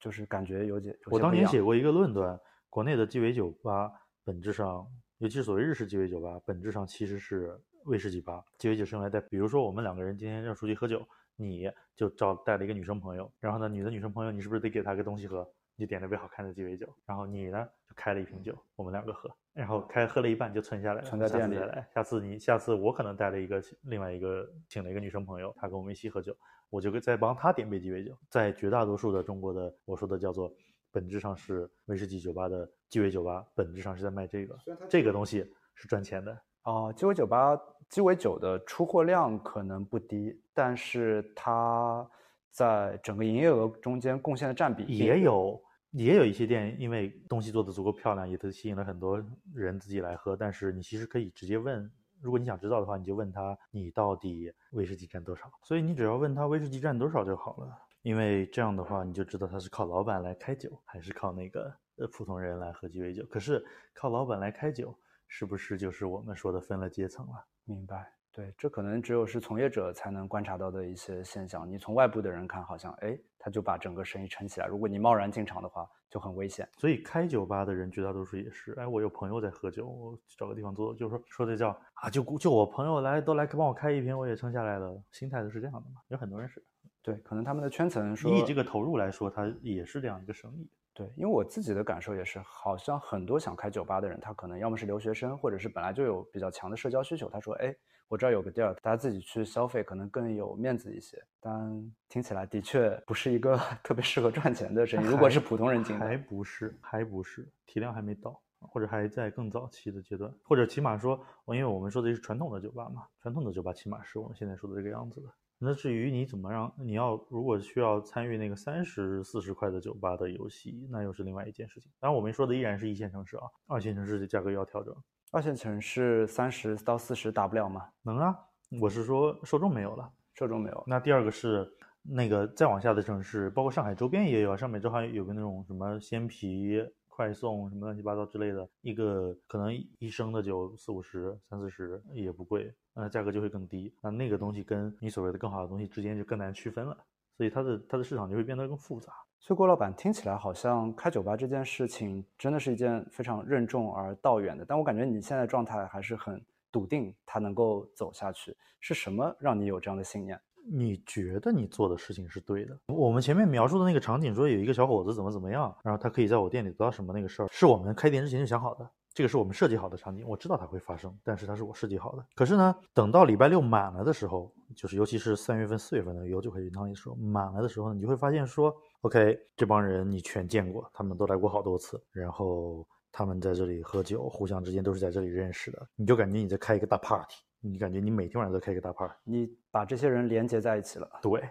[0.00, 0.98] 就是感觉有点。
[1.06, 3.88] 我当年写过一个论断，国内的鸡尾酒吧
[4.24, 4.84] 本质上，
[5.18, 8.44] 尤其是所谓日式鸡尾酒吧，本质上其实是威士忌吧。
[8.58, 11.06] 鸡尾酒是用来带，比如说我们两个人今天要出去喝酒。
[11.40, 15.48] 你就找带了一个女生朋友，然后呢，你的女生朋友，你是不是得给她个东西喝？
[15.76, 21.56] 你就点了杯好看的鸡尾酒，然后你呢就开了一瓶酒，我们两个喝，然后开喝了一半就存下来，存在店里。
[21.94, 26.36] 下次你下次我可能带了一个另外一个请了一个女生朋友，她跟我们一起喝酒，
[26.68, 28.14] 我就再帮她点杯鸡尾酒。
[28.28, 30.52] 在绝大多数的中国的我说的叫做
[30.92, 36.38] 本质上是威士忌酒吧的鸡尾酒吧，本质上是在卖这个，这个东西是赚钱的。
[36.64, 37.58] 哦，鸡尾酒吧
[37.90, 42.08] 鸡尾酒的出货量可能不低，但是它
[42.48, 45.60] 在整个营业额中间贡献的占比也有，
[45.90, 49.20] 也有一些店因为东西做的足够漂亮，也都吸引了很多
[49.52, 50.36] 人自己来喝。
[50.36, 55.50] 但是你其实可以直接问，如果你想知道的话，你就问他你到底威士忌占多少。
[55.64, 61.64] 所以你只要问他威士忌占多少就好了，因为这样的话你就知道他是靠老板来开酒，还是靠那个
[61.96, 63.26] 呃普通人来喝鸡尾酒。
[63.26, 64.96] 可是靠老板来开酒。
[65.32, 67.46] 是不是就是我们说的分了阶层了？
[67.64, 71.68] 明白，对，这可能只有是从业者才能观察到的一些现象。
[71.68, 74.66] 你从外部的人看，好像哎，他就把整个生意撑起来。
[74.66, 76.68] 如果你贸然进场的话，就很危险。
[76.76, 85.00] 所以开酒吧的人绝大多数也是，哎，我有朋友在喝酒，我找个地方坐，就是说说的叫啊，就就我朋友来都来帮我开一瓶，我也撑下来了。
[85.12, 86.64] 心态都是这样的嘛，有很多人是，
[87.02, 90.68] 对，可能他们的圈层说，以这个投入来说，他也是这样一个生意。
[90.92, 97.30] 对，因为我自己的感受也是，好像很多想开酒吧的人，他可能要么是留学生，或者是本来就有比较强的社交需求。
[97.30, 97.74] 他说：“哎，
[98.08, 105.06] 我这儿有个地儿，大家自己去消费，可能更有面子一些。”但听起来的确不是一个 特别适合赚钱的生意。
[105.06, 115.28] 如果是普通人进，还不是，还不是体量还没到，或者还在更早期的阶段，或者起码说，因为我们说的是传统的酒吧嘛，传统的酒吧起码是我们现在说的这个样子的。
[115.62, 121.92] 那至于你怎么让你要如果需要参与那个三十四十块的酒吧的游戏，那又是另外一件事情。
[122.00, 124.96] 当然，我们说的依然是一线城市啊，二线城市的价格要调整。
[125.30, 127.86] 二线城市三十到四十打不了吗？
[128.02, 128.34] 能啊，
[128.80, 130.82] 我是说受众没有了，受众没有。
[130.86, 131.70] 那第二个是
[132.02, 136.82] 那个再往下的城市，包括上海周边也有啊，上海正好有个那种什么鲜皮。
[137.10, 143.92] 快送什么乱七八糟之类的，一个可能一升的酒四五十、三四十也不贵，那价格就会更低。
[144.00, 146.96] 那那个东西跟你所谓的更好的东西之间就更难区分了，
[147.36, 149.12] 所以它的它的市场就会变得更复杂。
[149.38, 156.40] 所以郭老板听起来好像开酒吧这件事情真的是一件非常任重而道远的，但我感觉你现在状态还是很
[156.70, 158.56] 笃定，它能够走下去。
[158.80, 160.40] 是什么让你有这样的信念？
[160.68, 162.76] 你觉得你做的事情是对的？
[162.88, 168.88] 我们前面描述的那个场景，说有一个小伙子怎么怎么样，然后他可以在我店里得到什么那个事儿，是我们开店之前就想好的。
[169.12, 172.24] 这个是我们设计好的场景，我知道它会发生，但是它是我设计好的。
[172.36, 187.34] 可是呢，等到礼拜六满了的时候，就是尤其是三月份、四月份的有酒会云汤里时候满了的时候，你就会发现说，OK，这帮人你全见过，他们都来过好多次，然后他们在这里喝酒，互相之间都是在这里认识的，你就感觉你在开一个大 party。
[187.60, 191.08] 你感觉你每天晚上都开一个大 party，你把这些人连接在一起了。
[191.22, 191.42] 对，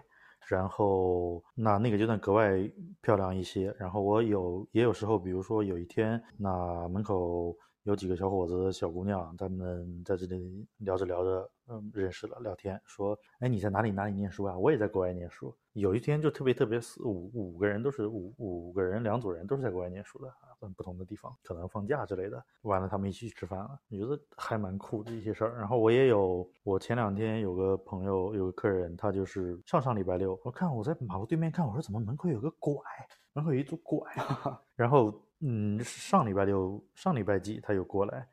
[0.48, 3.74] 然后那那个阶段格外漂亮一些。
[3.78, 11.50] 然后我有也有时候，比如说有一天，那门口有几个小伙子、小姑娘，他们在这里聊着聊着。
[11.72, 14.58] 嗯，认识了，聊天说，哎，你在哪里哪里念书啊？
[14.58, 15.56] 我也在国外念书。
[15.74, 20.28] 有一天就特别特别四五五个人都是五五个人两组人都是在国外念书的
[20.60, 22.42] 啊，在不同的地方，可能放假之类的。
[22.62, 25.56] 完了，他们一起去吃饭了，我觉得还蛮酷的一些事儿。
[25.58, 32.74] 然后我也有，我前两天有个朋友有个客人，他就是上上礼拜六，我看我在马路对面看，我说怎么门口有个拐，
[33.32, 34.00] 门口有一组拐。
[34.76, 38.28] 然后嗯，上礼拜六上礼拜几他又过来。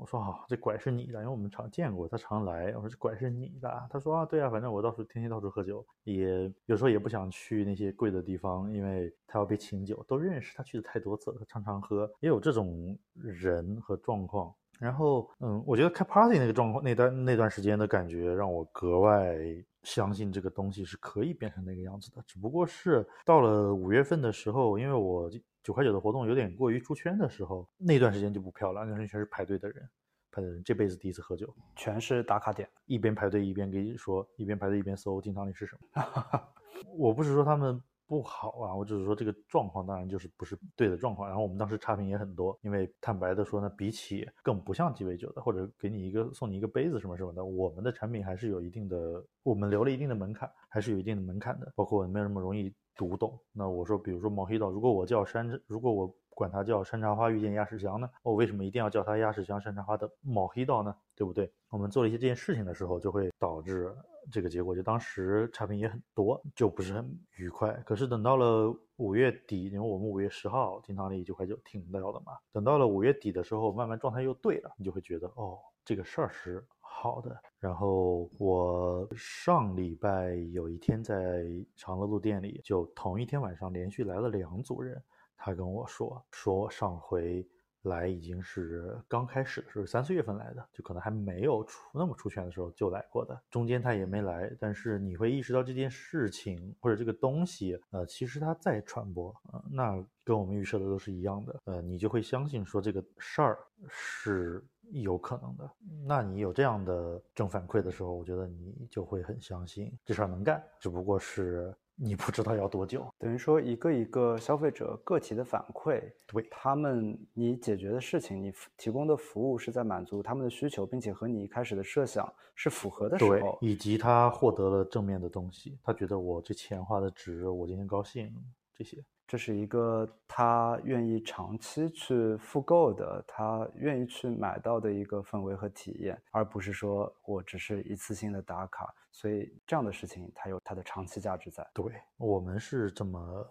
[0.00, 2.72] 我说好，这拐是你的，因为我们常见过，他常来。
[2.74, 14.50] 我说这拐是你的，他说啊，对啊，反正我到处天天到处喝酒，也有时候也不想去那些贵的地方，因为他要被请酒，都认识，他去的太多次了，他常常喝，也有这种人和状况。
[14.78, 19.36] 然后，嗯，我觉得开 party 那个状况，那段那段时间的感觉，让我格外
[19.82, 22.24] 相信这个东西是可以变成那个样子的。
[22.26, 25.30] 只不过是到了五月份的时候，因为我。
[25.62, 29.88] 九块九的活动有点过于出圈的时候，那段时间就不漂亮，那全是排队的人，
[30.30, 36.42] 排队人这辈子第一次喝酒，全是打卡点，一边排队一边给你说，一边排队一边搜金汤力是什么。
[36.96, 37.80] 我不是说他们。
[38.10, 38.74] 不好啊！
[38.74, 41.28] 我只是说这个状况当然就是不是对的状况。
[41.28, 51.72] 然后我们当时差评也很多，因为坦白的说呢，比起更不像鸡尾酒的，或者给你一个送你一个杯子什么什么的，我们的产品还是有一定的，我们留了一定的门槛，还是有一定的门槛的。
[51.76, 53.40] 包括没有那么容易读懂。
[53.50, 60.94] 那我说，比如说毛黑岛，如果我叫山，如果我管它叫山茶花遇见鸭屎香呢，我为什么一定要叫它鸭屎香山茶花的毛黑道呢？
[61.16, 61.50] 对不对？
[61.70, 63.96] 我们做了一些这件事情的时候，就会导致。
[64.30, 67.72] 这个结果就当时差评也很多，就不是很愉快。
[67.86, 77.40] 可是等到了五月底，因为我们五月十号金汤力九块九停掉了嘛，等到了五月底的时候，慢慢状态又对了，你就会觉得哦，这个事儿是好的。
[77.58, 85.00] 然后我上礼拜有一天在长乐路店里，就同一天晚上连续来了两组人，
[85.36, 87.46] 他跟我说说上回。
[87.84, 93.42] 来已经是刚开始的时候，三四月份来的，就可能还没有出那么出圈的时候就来过的。
[93.50, 104.62] 中间他也没来，但是你会意识到这件事情或者这个东西，呃，其实它在传播，呃，那跟我们预设的都是一样的，呃，你就会相信说这个事儿是
[104.92, 105.70] 有可能的。
[106.06, 111.74] 那你有这样的正反馈的时候，我觉得你就会很相信这事儿能干，只不过是。
[112.02, 128.34] 你不知道要多久，等于说一个一个消费者个体的反馈，对他们你解决的事情，你提供的服务是在满足他们的需求，并且和你一开始的设想是符合的时候，以及他获得了正面的东西，他觉得我这钱花的值，我今天高兴，
[128.74, 129.04] 这些。
[129.30, 138.92] 这是一个他愿意长期去复购的，他愿意去买到的一个氛围和体验，而不是说我只是一次性的打卡。
[139.12, 141.64] 所以这样的事情，它有它的长期价值在。
[141.72, 141.84] 对
[142.16, 143.46] 我们是这么，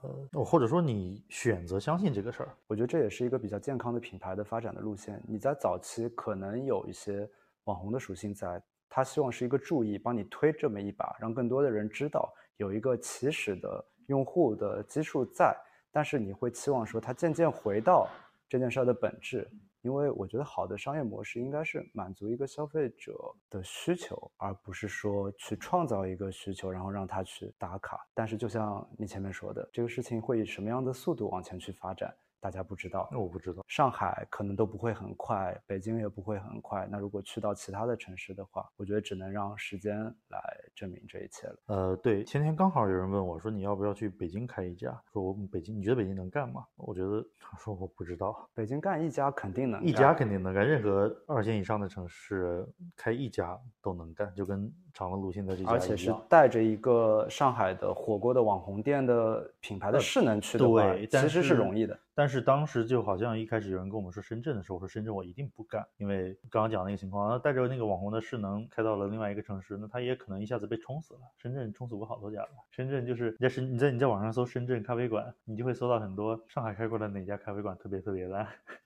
[0.46, 5.24] 或者说你选择相信这个事儿，我觉得这也是一个比较健康的品牌的发展的路线。
[5.26, 7.26] 你在早期可能有一些
[7.64, 15.56] 网红的属性在，他希望是一个注意，帮你推这么一把，让更多的人知道有一个起始的用户的基数在。
[15.92, 18.08] 但是你会期望说，它渐渐回到
[18.48, 19.50] 这件事儿的本质，
[19.82, 23.14] 因为我觉得好的商业模式应该是满足一个消费者
[23.50, 28.00] 的需求，而不是说去创造一个需求，然后让他去打卡。
[28.14, 33.10] 但是就像你前面说的，这个事情会以什么样的速度往前去发展，大家不知道。
[33.12, 33.64] 那我不知道。
[33.68, 36.88] 上海可能都不会很快，北京也不会很快。
[36.90, 40.40] 那如果去到其他的城市的话，我觉得只能让时间来
[40.76, 41.56] 证明这一切了。
[41.68, 45.00] 呃，对，前天刚好有人问我说，你要不要去北京开一家？
[45.12, 46.66] 说我北京，你觉得北京能干吗？
[46.78, 48.50] 我觉得他说我不知道。
[48.54, 50.68] 北京干一家肯定能，一家肯定能干。
[50.68, 61.98] 任何二线以上的城市开一家都能干，就跟长乐路现在这家而且是带着一个上海的火锅的网红店的品牌的势能去的话，其实是容易的。
[62.20, 71.22] 但是当时就好像一开始有人跟我们说深圳的时候，我说深圳我一定不干，因为刚刚讲那个情况，带着那个网红的势能开到了另外一个城市，那他也可能一下子被冲死了。
[71.38, 72.50] 深圳冲死过好多家了。
[72.72, 78.46] 深圳就是你在深你在你在网上搜深圳咖啡馆，你就会搜到很多上海开过的哪家咖啡馆特别特别烂，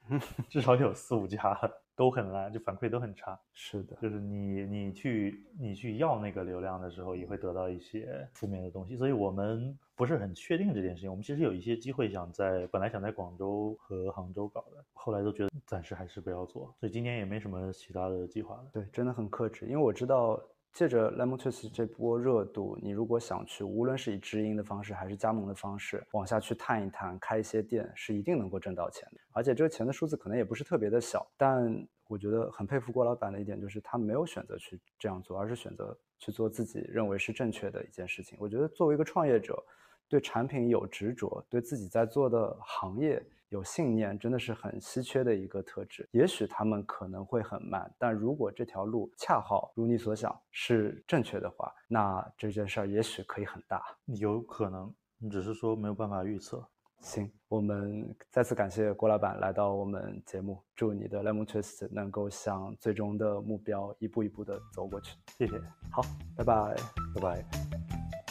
[0.47, 1.81] 至少有四五家了。
[1.95, 3.39] 都很烂，就反馈都很差。
[3.53, 8.95] 是的，就是你你去你去要那个流量的时候，也会得到一些负面的东西。
[8.97, 11.09] 所以我们不是很确定这件事情。
[11.09, 16.73] 我们其实有一些机会想在本来想在广州和杭州搞的，后来都觉得暂时还是不要做。
[16.79, 18.65] 所以今年也没什么其他的计划了。
[18.73, 20.39] 对，真的很克制，因为我知道。
[20.73, 29.19] 借着 Lemon Twist 这波热度，你如果想去，无论是以直营的方式还是加盟的方式往下去探一探，开一些店，是一定能够挣到钱的。
[29.33, 31.25] 而且这个钱的数字可能也不是特别的小。
[31.37, 38.35] 但我觉得很佩服郭老板的一点就是，他没有选择去这样做，而是选择去做自己认为是正确的一件事情。
[38.41, 39.63] 我觉得作为一个创业者，
[40.09, 43.23] 对产品有执着，对自己在做的行业。
[43.53, 46.09] 有信念真的是很稀缺的一个特质。
[46.11, 53.79] 也许他们可能会很慢，但如果这条路恰好如你所想是正确的话，那这件事儿也许可以很大。
[54.07, 56.67] 有可能，你只是说没有办法预测。
[56.99, 65.15] 行，我们再次感谢郭老板来到我们节目，祝你的 Lemon Twist 能够向最终的目标一步一步的走过去。
[65.37, 65.61] 谢谢。
[65.91, 66.01] 好，
[66.35, 66.75] 拜拜，
[67.13, 68.22] 拜拜。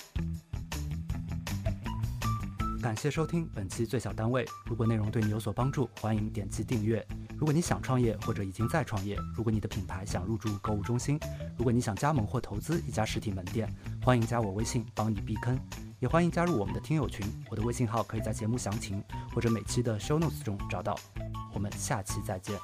[2.82, 4.44] 感谢收听本期最小单位。
[4.66, 7.06] 如果内容对你有所帮助，欢迎点击订阅。
[7.38, 11.16] 如果你想创业或者已经在创业，如果你的品牌想入驻购物中心，
[11.56, 13.72] 如果你想加盟或投资一家实体门店，
[14.02, 15.56] 欢迎加我微信帮你避坑。
[16.00, 19.00] 也欢迎加入我们的听友群，我的微信号可以在节目详情
[19.32, 20.98] 或者每期的 show notes 中找到。
[21.54, 22.58] 我们下期再见。